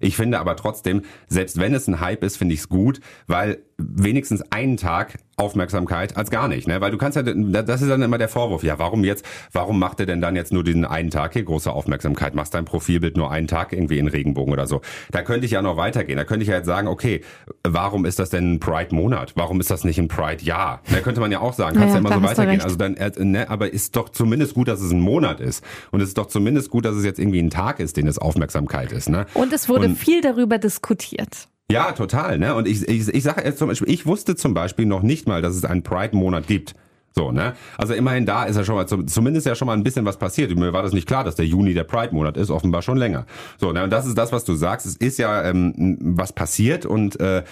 Ich 0.00 0.16
finde 0.16 0.40
aber 0.40 0.56
trotzdem, 0.56 1.02
selbst 1.28 1.57
wenn 1.58 1.74
es 1.74 1.88
ein 1.88 2.00
Hype 2.00 2.24
ist, 2.24 2.36
finde 2.36 2.54
ich 2.54 2.60
es 2.60 2.68
gut, 2.68 3.00
weil 3.26 3.62
wenigstens 3.78 4.42
einen 4.50 4.76
Tag 4.76 5.18
Aufmerksamkeit 5.36 6.16
als 6.16 6.30
gar 6.30 6.48
nicht, 6.48 6.66
ne? 6.66 6.80
Weil 6.80 6.90
du 6.90 6.98
kannst 6.98 7.14
ja, 7.14 7.22
das 7.22 7.80
ist 7.80 7.88
dann 7.88 8.02
immer 8.02 8.18
der 8.18 8.28
Vorwurf. 8.28 8.64
Ja, 8.64 8.80
warum 8.80 9.04
jetzt? 9.04 9.24
Warum 9.52 9.78
macht 9.78 10.00
er 10.00 10.06
denn 10.06 10.20
dann 10.20 10.34
jetzt 10.34 10.52
nur 10.52 10.64
diesen 10.64 10.84
einen 10.84 11.10
Tag 11.10 11.32
hier 11.34 11.44
große 11.44 11.70
Aufmerksamkeit? 11.70 12.34
Machst 12.34 12.54
dein 12.54 12.64
Profilbild 12.64 13.16
nur 13.16 13.30
einen 13.30 13.46
Tag 13.46 13.72
irgendwie 13.72 13.98
in 13.98 14.08
Regenbogen 14.08 14.52
oder 14.52 14.66
so? 14.66 14.80
Da 15.12 15.22
könnte 15.22 15.46
ich 15.46 15.52
ja 15.52 15.62
noch 15.62 15.76
weitergehen. 15.76 16.16
Da 16.16 16.24
könnte 16.24 16.42
ich 16.42 16.48
ja 16.48 16.56
jetzt 16.56 16.66
sagen, 16.66 16.88
okay, 16.88 17.20
warum 17.62 18.04
ist 18.04 18.18
das 18.18 18.30
denn 18.30 18.54
ein 18.54 18.60
Pride-Monat? 18.60 19.34
Warum 19.36 19.60
ist 19.60 19.70
das 19.70 19.84
nicht 19.84 19.98
ein 19.98 20.08
Pride-Jahr? 20.08 20.82
Da 20.90 20.98
könnte 20.98 21.20
man 21.20 21.30
ja 21.30 21.38
auch 21.38 21.52
sagen, 21.52 21.76
kannst 21.76 21.94
ja, 21.94 22.00
ja 22.00 22.06
immer 22.06 22.14
so 22.14 22.22
weitergehen. 22.22 22.60
Also 22.60 22.74
dann, 22.74 22.96
äh, 22.96 23.12
ne? 23.24 23.48
Aber 23.48 23.72
ist 23.72 23.94
doch 23.94 24.08
zumindest 24.08 24.54
gut, 24.54 24.66
dass 24.66 24.80
es 24.80 24.90
ein 24.90 25.00
Monat 25.00 25.38
ist. 25.38 25.62
Und 25.92 26.00
es 26.00 26.08
ist 26.08 26.18
doch 26.18 26.26
zumindest 26.26 26.70
gut, 26.70 26.84
dass 26.84 26.96
es 26.96 27.04
jetzt 27.04 27.20
irgendwie 27.20 27.40
ein 27.40 27.50
Tag 27.50 27.78
ist, 27.78 27.96
den 27.96 28.08
es 28.08 28.18
Aufmerksamkeit 28.18 28.90
ist, 28.90 29.08
ne? 29.08 29.26
Und 29.34 29.52
es 29.52 29.68
wurde 29.68 29.86
Und, 29.86 29.96
viel 29.96 30.20
darüber 30.20 30.58
diskutiert. 30.58 31.48
Ja, 31.70 31.92
total. 31.92 32.38
Ne? 32.38 32.54
Und 32.54 32.66
ich, 32.66 32.88
ich, 32.88 33.08
ich 33.08 33.22
sage 33.22 33.42
jetzt 33.44 33.58
zum 33.58 33.68
Beispiel, 33.68 33.90
ich 33.90 34.06
wusste 34.06 34.36
zum 34.36 34.54
Beispiel 34.54 34.86
noch 34.86 35.02
nicht 35.02 35.28
mal, 35.28 35.42
dass 35.42 35.54
es 35.54 35.64
einen 35.64 35.82
Pride-Monat 35.82 36.46
gibt. 36.46 36.74
So, 37.14 37.32
ne? 37.32 37.54
Also 37.76 37.94
immerhin 37.94 38.26
da 38.26 38.44
ist 38.44 38.56
ja 38.56 38.64
schon 38.64 38.76
mal, 38.76 38.86
zumindest 38.86 39.46
ja 39.46 39.54
schon 39.54 39.66
mal 39.66 39.72
ein 39.72 39.82
bisschen 39.82 40.04
was 40.04 40.18
passiert. 40.18 40.54
Mir 40.54 40.72
war 40.72 40.82
das 40.82 40.92
nicht 40.92 41.06
klar, 41.06 41.24
dass 41.24 41.34
der 41.34 41.46
Juni 41.46 41.74
der 41.74 41.84
Pride-Monat 41.84 42.36
ist, 42.36 42.50
offenbar 42.50 42.80
schon 42.80 42.96
länger. 42.96 43.26
So, 43.58 43.72
ne? 43.72 43.82
Und 43.82 43.90
das 43.90 44.06
ist 44.06 44.16
das, 44.16 44.32
was 44.32 44.44
du 44.44 44.54
sagst. 44.54 44.86
Es 44.86 44.96
ist 44.96 45.18
ja 45.18 45.44
ähm, 45.44 45.98
was 46.00 46.32
passiert 46.32 46.86
und 46.86 47.20
äh, 47.20 47.42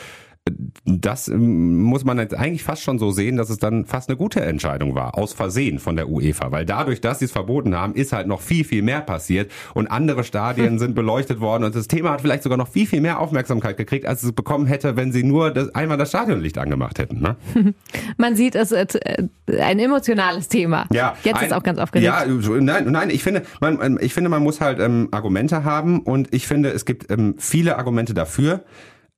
das 0.85 1.27
ähm, 1.27 1.83
muss 1.83 2.05
man 2.05 2.19
jetzt 2.19 2.35
eigentlich 2.35 2.63
fast 2.63 2.83
schon 2.83 2.99
so 2.99 3.11
sehen, 3.11 3.37
dass 3.37 3.51
es 3.51 3.59
dann 3.59 3.85
fast 3.85 4.09
eine 4.09 4.17
gute 4.17 4.41
Entscheidung 4.41 4.95
war, 4.95 5.19
aus 5.19 5.33
Versehen 5.33 5.81
von 5.81 5.97
der 5.97 6.09
UEFA, 6.09 6.53
weil 6.53 6.65
dadurch, 6.65 7.01
dass 7.01 7.19
sie 7.19 7.25
es 7.25 7.33
verboten 7.33 7.75
haben, 7.75 7.95
ist 7.95 8.13
halt 8.13 8.29
noch 8.29 8.41
viel, 8.41 8.65
viel 8.65 8.83
mehr 8.83 9.01
passiert 9.01 9.51
und 9.75 9.89
andere 9.89 10.23
Stadien 10.23 10.79
sind 10.79 10.95
beleuchtet 10.95 11.41
worden 11.41 11.65
und 11.65 11.75
das 11.75 11.89
Thema 11.89 12.13
hat 12.13 12.21
vielleicht 12.21 12.45
sogar 12.45 12.59
noch 12.59 12.69
viel, 12.69 12.87
viel 12.87 13.01
mehr 13.01 13.19
Aufmerksamkeit 13.19 13.77
gekriegt, 13.77 14.07
als 14.07 14.23
es 14.23 14.33
bekommen 14.33 14.67
hätte, 14.67 14.97
wenn 14.97 15.11
sie 15.11 15.25
nur 15.25 15.51
das, 15.51 15.75
einmal 15.75 15.99
das 15.99 16.11
Stadionlicht 16.11 16.59
angemacht 16.59 16.99
hätten. 17.01 17.21
Ne? 17.21 17.37
Man 18.17 18.37
sieht, 18.37 18.55
es 18.55 18.71
ist 18.71 18.95
äh, 18.95 19.25
ein 19.61 19.81
emotionales 19.81 20.49
Thema. 20.49 20.87
Ja, 20.93 21.17
jetzt 21.25 21.39
ein, 21.39 21.47
ist 21.47 21.53
auch 21.53 21.65
ganz 21.65 21.81
aufgeregt. 21.81 22.07
Ja, 22.07 22.25
nein, 22.25 22.91
nein, 22.91 23.11
ich 23.11 23.23
finde, 23.23 23.43
man, 23.61 23.99
ich 24.01 24.15
finde, 24.15 24.31
man 24.31 24.43
muss 24.43 24.61
halt 24.61 24.79
ähm, 24.79 25.09
Argumente 25.11 25.65
haben 25.65 26.01
und 26.01 26.33
ich 26.33 26.47
finde, 26.47 26.71
es 26.71 26.85
gibt 26.85 27.11
ähm, 27.11 27.35
viele 27.39 27.79
Argumente 27.79 28.15
dafür. 28.15 28.65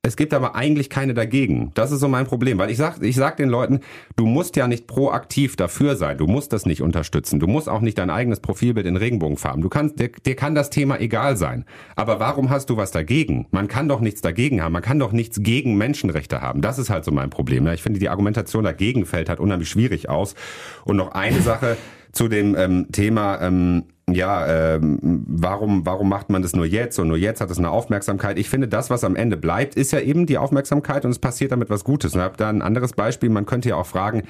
Es 0.02 0.16
gibt 0.16 0.32
aber 0.32 0.54
eigentlich 0.54 0.90
keine 0.90 1.12
dagegen. 1.12 1.72
Das 1.74 1.90
ist 1.90 1.98
so 1.98 2.06
mein 2.06 2.24
Problem, 2.24 2.56
weil 2.58 2.70
ich 2.70 2.76
sag, 2.76 3.02
ich 3.02 3.16
sag 3.16 3.36
den 3.36 3.48
Leuten, 3.48 3.80
du 4.14 4.26
musst 4.26 4.54
ja 4.54 4.68
nicht 4.68 4.86
proaktiv 4.86 5.56
dafür 5.56 5.96
sein. 5.96 6.16
Du 6.18 6.28
musst 6.28 6.52
das 6.52 6.66
nicht 6.66 6.82
unterstützen. 6.82 7.40
Du 7.40 7.48
musst 7.48 7.68
auch 7.68 7.80
nicht 7.80 7.98
dein 7.98 8.08
eigenes 8.08 8.38
Profilbild 8.38 8.86
in 8.86 8.96
Regenbogenfarben. 8.96 9.60
Du 9.60 9.68
kannst, 9.68 9.98
dir, 9.98 10.08
dir 10.08 10.36
kann 10.36 10.54
das 10.54 10.70
Thema 10.70 11.00
egal 11.00 11.36
sein. 11.36 11.64
Aber 11.96 12.20
warum 12.20 12.48
hast 12.48 12.70
du 12.70 12.76
was 12.76 12.92
dagegen? 12.92 13.48
Man 13.50 13.66
kann 13.66 13.88
doch 13.88 14.00
nichts 14.00 14.20
dagegen 14.20 14.62
haben. 14.62 14.72
Man 14.72 14.82
kann 14.82 15.00
doch 15.00 15.10
nichts 15.10 15.42
gegen 15.42 15.76
Menschenrechte 15.76 16.40
haben. 16.40 16.62
Das 16.62 16.78
ist 16.78 16.90
halt 16.90 17.04
so 17.04 17.10
mein 17.10 17.30
Problem. 17.30 17.66
Ich 17.66 17.82
finde, 17.82 17.98
die 17.98 18.08
Argumentation 18.08 18.62
dagegen 18.62 19.04
fällt 19.04 19.28
halt 19.28 19.40
unheimlich 19.40 19.68
schwierig 19.68 20.08
aus. 20.08 20.36
Und 20.84 20.96
noch 20.96 21.10
eine 21.10 21.40
Sache 21.40 21.76
zu 22.12 22.28
dem 22.28 22.54
ähm, 22.54 22.86
Thema, 22.92 23.40
ähm, 23.42 23.84
ja, 24.14 24.74
ähm, 24.74 24.98
warum, 25.26 25.84
warum 25.86 26.08
macht 26.08 26.30
man 26.30 26.42
das 26.42 26.54
nur 26.54 26.66
jetzt 26.66 26.98
und 26.98 27.08
nur 27.08 27.16
jetzt 27.16 27.40
hat 27.40 27.50
es 27.50 27.58
eine 27.58 27.70
Aufmerksamkeit? 27.70 28.38
Ich 28.38 28.48
finde, 28.48 28.68
das, 28.68 28.90
was 28.90 29.04
am 29.04 29.16
Ende 29.16 29.36
bleibt, 29.36 29.74
ist 29.74 29.92
ja 29.92 30.00
eben 30.00 30.26
die 30.26 30.38
Aufmerksamkeit 30.38 31.04
und 31.04 31.10
es 31.10 31.18
passiert 31.18 31.52
damit 31.52 31.70
was 31.70 31.84
Gutes. 31.84 32.14
Und 32.14 32.20
ich 32.20 32.24
habe 32.24 32.36
da 32.36 32.48
ein 32.48 32.62
anderes 32.62 32.92
Beispiel. 32.92 33.30
Man 33.30 33.46
könnte 33.46 33.70
ja 33.70 33.76
auch 33.76 33.86
fragen, 33.86 34.22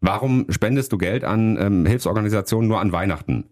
warum 0.00 0.46
spendest 0.50 0.92
du 0.92 0.98
Geld 0.98 1.24
an 1.24 1.58
ähm, 1.60 1.86
Hilfsorganisationen 1.86 2.68
nur 2.68 2.80
an 2.80 2.92
Weihnachten? 2.92 3.44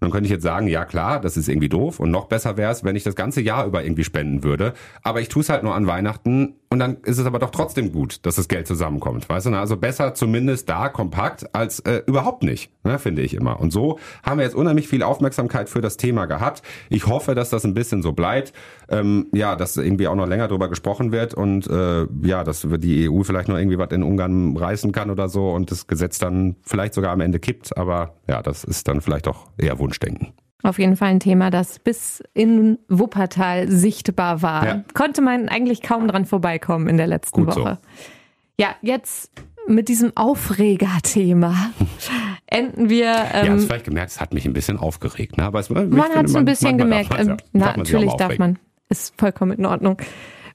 dann 0.00 0.10
könnte 0.10 0.26
ich 0.26 0.30
jetzt 0.30 0.42
sagen, 0.42 0.68
ja 0.68 0.84
klar, 0.84 1.20
das 1.20 1.36
ist 1.36 1.48
irgendwie 1.48 1.68
doof 1.68 2.00
und 2.00 2.10
noch 2.10 2.26
besser 2.26 2.56
wäre 2.56 2.72
es, 2.72 2.84
wenn 2.84 2.96
ich 2.96 3.04
das 3.04 3.14
ganze 3.14 3.40
Jahr 3.40 3.66
über 3.66 3.82
irgendwie 3.84 4.04
spenden 4.04 4.42
würde. 4.42 4.74
Aber 5.02 5.20
ich 5.20 5.28
tue 5.28 5.42
es 5.42 5.48
halt 5.48 5.62
nur 5.62 5.74
an 5.74 5.86
Weihnachten 5.86 6.54
und 6.68 6.78
dann 6.80 6.96
ist 7.04 7.18
es 7.18 7.26
aber 7.26 7.38
doch 7.38 7.50
trotzdem 7.50 7.92
gut, 7.92 8.26
dass 8.26 8.36
das 8.36 8.48
Geld 8.48 8.66
zusammenkommt. 8.66 9.28
Weißt 9.28 9.46
du, 9.46 9.50
also 9.50 9.76
besser 9.76 10.14
zumindest 10.14 10.68
da 10.68 10.88
kompakt 10.88 11.54
als 11.54 11.80
äh, 11.80 12.02
überhaupt 12.06 12.42
nicht, 12.42 12.70
ne, 12.84 12.98
finde 12.98 13.22
ich 13.22 13.34
immer. 13.34 13.60
Und 13.60 13.72
so 13.72 13.98
haben 14.22 14.38
wir 14.38 14.44
jetzt 14.44 14.56
unheimlich 14.56 14.88
viel 14.88 15.02
Aufmerksamkeit 15.02 15.68
für 15.68 15.80
das 15.80 15.96
Thema 15.96 16.26
gehabt. 16.26 16.62
Ich 16.90 17.06
hoffe, 17.06 17.34
dass 17.34 17.50
das 17.50 17.64
ein 17.64 17.74
bisschen 17.74 18.02
so 18.02 18.12
bleibt. 18.12 18.52
Ähm, 18.88 19.26
ja, 19.32 19.56
dass 19.56 19.76
irgendwie 19.76 20.08
auch 20.08 20.14
noch 20.14 20.26
länger 20.26 20.48
drüber 20.48 20.68
gesprochen 20.68 21.12
wird 21.12 21.34
und 21.34 21.68
äh, 21.68 22.06
ja, 22.22 22.44
dass 22.44 22.66
die 22.68 23.08
EU 23.08 23.22
vielleicht 23.22 23.48
noch 23.48 23.56
irgendwie 23.56 23.78
was 23.78 23.90
in 23.90 24.02
Ungarn 24.02 24.56
reißen 24.56 24.92
kann 24.92 25.10
oder 25.10 25.28
so 25.28 25.50
und 25.50 25.70
das 25.70 25.86
Gesetz 25.86 26.18
dann 26.18 26.56
vielleicht 26.62 26.94
sogar 26.94 27.12
am 27.12 27.20
Ende 27.20 27.38
kippt. 27.38 27.76
Aber 27.76 28.14
ja, 28.28 28.42
das 28.42 28.64
ist 28.64 28.88
dann 28.88 29.00
vielleicht 29.00 29.28
auch 29.28 29.48
eher 29.56 29.78
Wunschdenken. 29.78 30.32
Auf 30.62 30.78
jeden 30.78 30.96
Fall 30.96 31.08
ein 31.08 31.20
Thema, 31.20 31.50
das 31.50 31.78
bis 31.78 32.22
in 32.34 32.78
Wuppertal 32.88 33.70
sichtbar 33.70 34.42
war. 34.42 34.66
Ja. 34.66 34.84
Konnte 34.94 35.22
man 35.22 35.48
eigentlich 35.48 35.82
kaum 35.82 36.08
dran 36.08 36.24
vorbeikommen 36.24 36.88
in 36.88 36.96
der 36.96 37.06
letzten 37.06 37.44
Gut 37.44 37.56
Woche. 37.56 37.78
So. 37.82 38.64
Ja, 38.64 38.74
jetzt 38.80 39.30
mit 39.68 39.88
diesem 39.88 40.16
Aufreger-Thema 40.16 41.70
enden 42.46 42.88
wir. 42.88 43.12
Ähm, 43.32 43.46
ja, 43.46 43.52
hast 43.52 43.66
vielleicht 43.66 43.84
gemerkt, 43.84 44.12
es 44.12 44.20
hat 44.20 44.32
mich 44.32 44.46
ein 44.46 44.52
bisschen 44.52 44.78
aufgeregt. 44.78 45.36
Ne? 45.36 45.44
Aber 45.44 45.60
es, 45.60 45.68
man 45.70 46.00
hat 46.00 46.26
es 46.26 46.34
ein 46.34 46.44
bisschen 46.44 46.78
gemerkt. 46.78 47.12
Darf 47.12 47.20
ähm, 47.20 47.36
ja. 47.52 47.76
natürlich 47.76 48.12
darf 48.14 48.38
man. 48.38 48.58
Ist 48.88 49.14
vollkommen 49.18 49.58
in 49.58 49.66
Ordnung. 49.66 50.00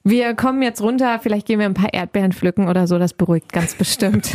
Wir 0.04 0.34
kommen 0.34 0.62
jetzt 0.62 0.82
runter, 0.82 1.20
vielleicht 1.20 1.46
gehen 1.46 1.60
wir 1.60 1.66
ein 1.66 1.74
paar 1.74 1.94
Erdbeeren 1.94 2.32
pflücken 2.32 2.68
oder 2.68 2.88
so, 2.88 2.98
das 2.98 3.14
beruhigt 3.14 3.52
ganz 3.52 3.74
bestimmt. 3.74 4.32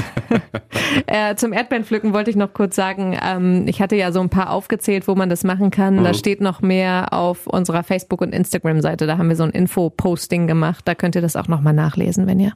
äh, 1.08 1.36
zum 1.36 1.52
Erdbeeren 1.52 1.84
pflücken 1.84 2.14
wollte 2.14 2.30
ich 2.30 2.38
noch 2.38 2.54
kurz 2.54 2.76
sagen, 2.76 3.18
ähm, 3.22 3.66
ich 3.68 3.82
hatte 3.82 3.98
ja 3.98 4.14
so 4.14 4.22
ein 4.22 4.30
paar 4.30 4.52
aufgezählt, 4.52 5.10
wo 5.10 5.16
man 5.16 5.30
das 5.30 5.44
machen 5.44 5.70
kann. 5.70 5.98
Mhm. 5.98 6.04
Da 6.06 6.14
steht 6.14 6.40
noch 6.40 6.62
mehr 6.62 7.12
auf 7.12 7.48
unserer 7.48 7.84
Facebook- 7.84 8.22
und 8.22 8.34
Instagram-Seite. 8.34 9.08
Da 9.08 9.18
haben 9.18 9.28
wir 9.28 9.36
so 9.36 9.44
ein 9.44 9.52
Info-Posting 9.52 10.48
gemacht. 10.48 10.84
Da 10.86 10.96
könnt 10.96 11.16
ihr 11.16 11.22
das 11.22 11.36
auch 11.36 11.50
nochmal 11.50 11.74
nachlesen, 11.74 12.28
wenn 12.28 12.40
ihr 12.40 12.54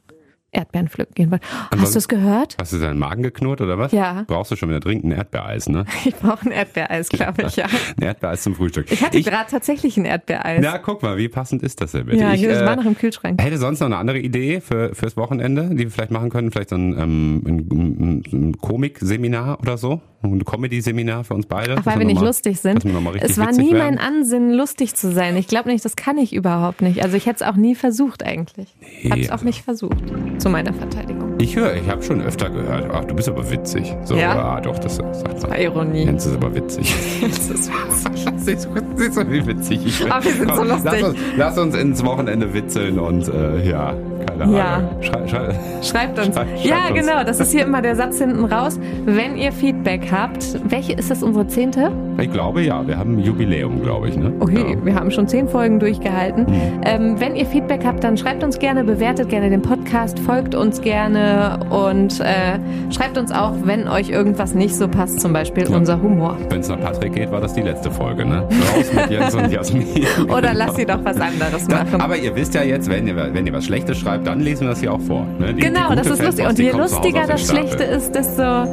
Erdbeeren 0.53 0.89
pflücken 0.89 1.13
gehen 1.15 1.31
wollen. 1.31 1.41
Hast 1.77 1.95
du 1.95 1.99
es 1.99 2.07
gehört? 2.09 2.57
Hast 2.59 2.73
du 2.73 2.77
deinen 2.77 2.99
Magen 2.99 3.23
geknurrt 3.23 3.61
oder 3.61 3.77
was? 3.77 3.93
Ja. 3.93 4.25
Brauchst 4.27 4.51
du 4.51 4.57
schon 4.57 4.67
wieder 4.69 4.81
dringend 4.81 5.05
ein 5.05 5.11
Erdbeereis, 5.11 5.69
ne? 5.69 5.85
Ich 6.05 6.15
brauche 6.15 6.45
ein 6.45 6.51
Erdbeereis, 6.51 7.09
glaube 7.09 7.43
ich, 7.43 7.55
ja. 7.55 7.65
ein 7.97 8.03
Erdbeereis 8.03 8.43
zum 8.43 8.55
Frühstück. 8.55 8.91
Ich 8.91 9.01
hatte 9.01 9.21
gerade 9.21 9.49
tatsächlich 9.49 9.95
ein 9.97 10.05
Erdbeereis. 10.05 10.59
Na, 10.61 10.77
guck 10.77 11.03
mal, 11.03 11.17
wie 11.17 11.29
passend 11.29 11.63
ist 11.63 11.79
das 11.79 11.93
denn 11.93 12.05
bitte? 12.05 12.19
Ja, 12.19 12.33
ich, 12.33 12.41
das 12.41 12.61
äh, 12.61 12.65
war 12.65 12.75
noch 12.75 12.85
im 12.85 12.97
Kühlschrank. 12.97 13.41
Hätte 13.41 13.57
sonst 13.57 13.79
noch 13.79 13.87
eine 13.87 13.97
andere 13.97 14.19
Idee 14.19 14.59
für 14.59 14.93
fürs 14.93 15.15
Wochenende, 15.15 15.69
die 15.71 15.85
wir 15.85 15.91
vielleicht 15.91 16.11
machen 16.11 16.29
können? 16.29 16.51
Vielleicht 16.51 16.69
so 16.69 16.75
ein, 16.75 16.97
ähm, 16.99 17.43
ein, 17.45 17.69
ein, 17.71 18.23
ein 18.33 18.57
Komikseminar 18.57 19.59
oder 19.61 19.77
so? 19.77 20.01
Ein 20.23 20.45
Comedy-Seminar 20.45 21.23
für 21.23 21.33
uns 21.33 21.47
beide? 21.47 21.75
Ach, 21.77 21.85
weil 21.85 21.99
wir 21.99 22.05
nicht 22.05 22.21
mal, 22.21 22.27
lustig 22.27 22.59
sind. 22.59 22.85
Es 23.21 23.37
war 23.37 23.51
nie 23.51 23.73
werden. 23.73 23.95
mein 23.95 23.97
Ansinnen, 23.97 24.53
lustig 24.53 24.95
zu 24.95 25.11
sein. 25.11 25.35
Ich 25.35 25.47
glaube 25.47 25.69
nicht, 25.69 25.83
das 25.83 25.95
kann 25.95 26.17
ich 26.17 26.33
überhaupt 26.33 26.81
nicht. 26.81 27.03
Also 27.03 27.17
ich 27.17 27.25
hätte 27.25 27.43
es 27.43 27.49
auch 27.49 27.55
nie 27.55 27.75
versucht 27.75 28.23
eigentlich. 28.23 28.75
Nee, 29.03 29.09
habe 29.09 29.21
es 29.21 29.29
auch 29.29 29.33
also 29.33 29.45
nicht 29.45 29.63
versucht, 29.63 29.97
zu 30.37 30.49
meiner 30.49 30.73
Verteidigung. 30.73 31.30
Ich 31.41 31.55
höre, 31.55 31.73
ich 31.73 31.89
habe 31.89 32.03
schon 32.03 32.21
öfter 32.21 32.51
gehört, 32.51 32.85
ach, 32.93 33.03
du 33.05 33.15
bist 33.15 33.27
aber 33.27 33.49
witzig. 33.49 33.95
So, 34.03 34.15
ja, 34.15 34.57
ah, 34.57 34.61
doch, 34.61 34.77
das 34.77 34.97
sagt 34.97 35.23
man. 35.23 35.33
Das 35.33 35.49
war 35.49 35.57
Ironie. 35.57 36.05
Jens 36.05 36.27
ist 36.27 36.35
aber 36.35 36.53
witzig. 36.53 36.93
Jens 37.21 37.49
ist 37.49 37.71
witzig. 37.71 38.27
siehst, 38.37 38.69
siehst 38.95 39.17
du, 39.17 39.31
wie 39.31 39.47
witzig 39.47 39.79
ich 39.83 39.99
bin? 39.99 40.11
Aber 40.11 40.23
wir 40.23 40.33
sind 40.33 40.47
Komm, 40.47 40.57
so 40.57 40.63
lustig. 40.63 40.91
Lass 40.91 41.03
uns, 41.03 41.19
lass 41.37 41.57
uns 41.57 41.75
ins 41.75 42.05
Wochenende 42.05 42.53
witzeln 42.53 42.99
und 42.99 43.27
äh, 43.27 43.67
ja, 43.67 43.95
keine 44.27 44.55
ja. 44.55 44.75
Ahnung. 44.75 45.01
Schrei, 45.01 45.27
schrei, 45.27 45.59
schreibt 45.81 46.19
uns. 46.19 46.35
Schrei, 46.35 46.45
schreibt 46.45 46.63
ja, 46.63 46.87
uns. 46.87 46.99
genau, 46.99 47.23
das 47.23 47.39
ist 47.39 47.51
hier 47.51 47.65
immer 47.65 47.81
der 47.81 47.95
Satz 47.95 48.19
hinten 48.19 48.45
raus. 48.45 48.79
Wenn 49.05 49.35
ihr 49.35 49.51
Feedback 49.51 50.11
habt, 50.11 50.59
welche 50.69 50.93
ist 50.93 51.09
das 51.09 51.23
unsere 51.23 51.47
zehnte? 51.47 51.91
Ich 52.19 52.31
glaube 52.31 52.61
ja, 52.61 52.85
wir 52.87 52.97
haben 52.97 53.17
ein 53.17 53.19
Jubiläum, 53.19 53.81
glaube 53.81 54.09
ich. 54.09 54.17
Ne? 54.17 54.33
Okay, 54.39 54.73
ja. 54.73 54.85
wir 54.85 54.95
haben 54.95 55.11
schon 55.11 55.27
zehn 55.27 55.47
Folgen 55.47 55.79
durchgehalten. 55.79 56.45
Mhm. 56.45 56.81
Ähm, 56.85 57.15
wenn 57.19 57.35
ihr 57.35 57.45
Feedback 57.45 57.81
habt, 57.85 58.03
dann 58.03 58.17
schreibt 58.17 58.43
uns 58.43 58.59
gerne, 58.59 58.83
bewertet 58.83 59.29
gerne 59.29 59.49
den 59.49 59.61
Podcast, 59.61 60.19
folgt 60.19 60.55
uns 60.55 60.81
gerne 60.81 61.59
und 61.69 62.19
äh, 62.19 62.59
schreibt 62.91 63.17
uns 63.17 63.31
auch, 63.31 63.53
wenn 63.63 63.87
euch 63.87 64.09
irgendwas 64.09 64.53
nicht 64.53 64.75
so 64.75 64.87
passt, 64.87 65.21
zum 65.21 65.33
Beispiel 65.33 65.69
ja. 65.69 65.75
unser 65.75 66.01
Humor. 66.01 66.37
Wenn 66.49 66.61
es 66.61 66.69
nach 66.69 66.79
Patrick 66.79 67.13
geht, 67.13 67.31
war 67.31 67.41
das 67.41 67.53
die 67.53 67.61
letzte 67.61 67.91
Folge, 67.91 68.25
ne? 68.25 68.43
Raus 68.75 68.93
mit 68.93 69.09
Jens 69.09 69.35
und 69.35 69.51
Jasmin. 69.51 69.87
Oder 70.29 70.53
lasst 70.53 70.77
sie 70.77 70.85
doch 70.85 71.03
was 71.03 71.19
anderes 71.19 71.67
machen. 71.67 71.99
aber 71.99 72.17
ihr 72.17 72.35
wisst 72.35 72.53
ja 72.53 72.63
jetzt, 72.63 72.89
wenn 72.89 73.07
ihr, 73.07 73.15
wenn 73.15 73.45
ihr 73.45 73.53
was 73.53 73.65
Schlechtes 73.65 73.97
schreibt, 73.97 74.27
dann 74.27 74.39
lesen 74.39 74.61
wir 74.61 74.69
das 74.69 74.79
hier 74.79 74.93
auch 74.93 75.01
vor. 75.01 75.25
Ne? 75.39 75.53
Die, 75.53 75.61
genau, 75.61 75.89
die 75.89 75.95
das 75.95 76.07
ist 76.07 76.23
lustig. 76.23 76.47
Und 76.47 76.59
je 76.59 76.71
lustiger 76.71 77.27
das 77.27 77.47
Schlechte 77.47 77.83
ist, 77.83 78.13
desto, 78.13 78.65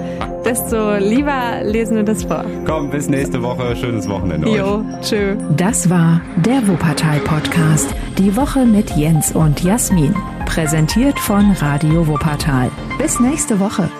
desto 0.44 0.96
lieber 0.96 1.62
lesen 1.62 1.96
wir 1.96 2.04
das 2.04 2.24
vor. 2.24 2.44
Komm, 2.66 2.90
bis 2.90 3.08
nächste 3.28 3.42
Woche. 3.42 3.76
Schönes 3.76 4.08
Wochenende. 4.08 4.48
Jo, 4.48 4.82
tschö. 5.02 5.36
Das 5.56 5.90
war 5.90 6.22
der 6.36 6.66
Wuppertal-Podcast. 6.66 7.94
Die 8.16 8.34
Woche 8.36 8.64
mit 8.64 8.90
Jens 8.96 9.32
und 9.32 9.62
Jasmin. 9.62 10.14
Präsentiert 10.46 11.18
von 11.18 11.52
Radio 11.52 12.06
Wuppertal. 12.06 12.70
Bis 12.98 13.20
nächste 13.20 13.60
Woche. 13.60 13.90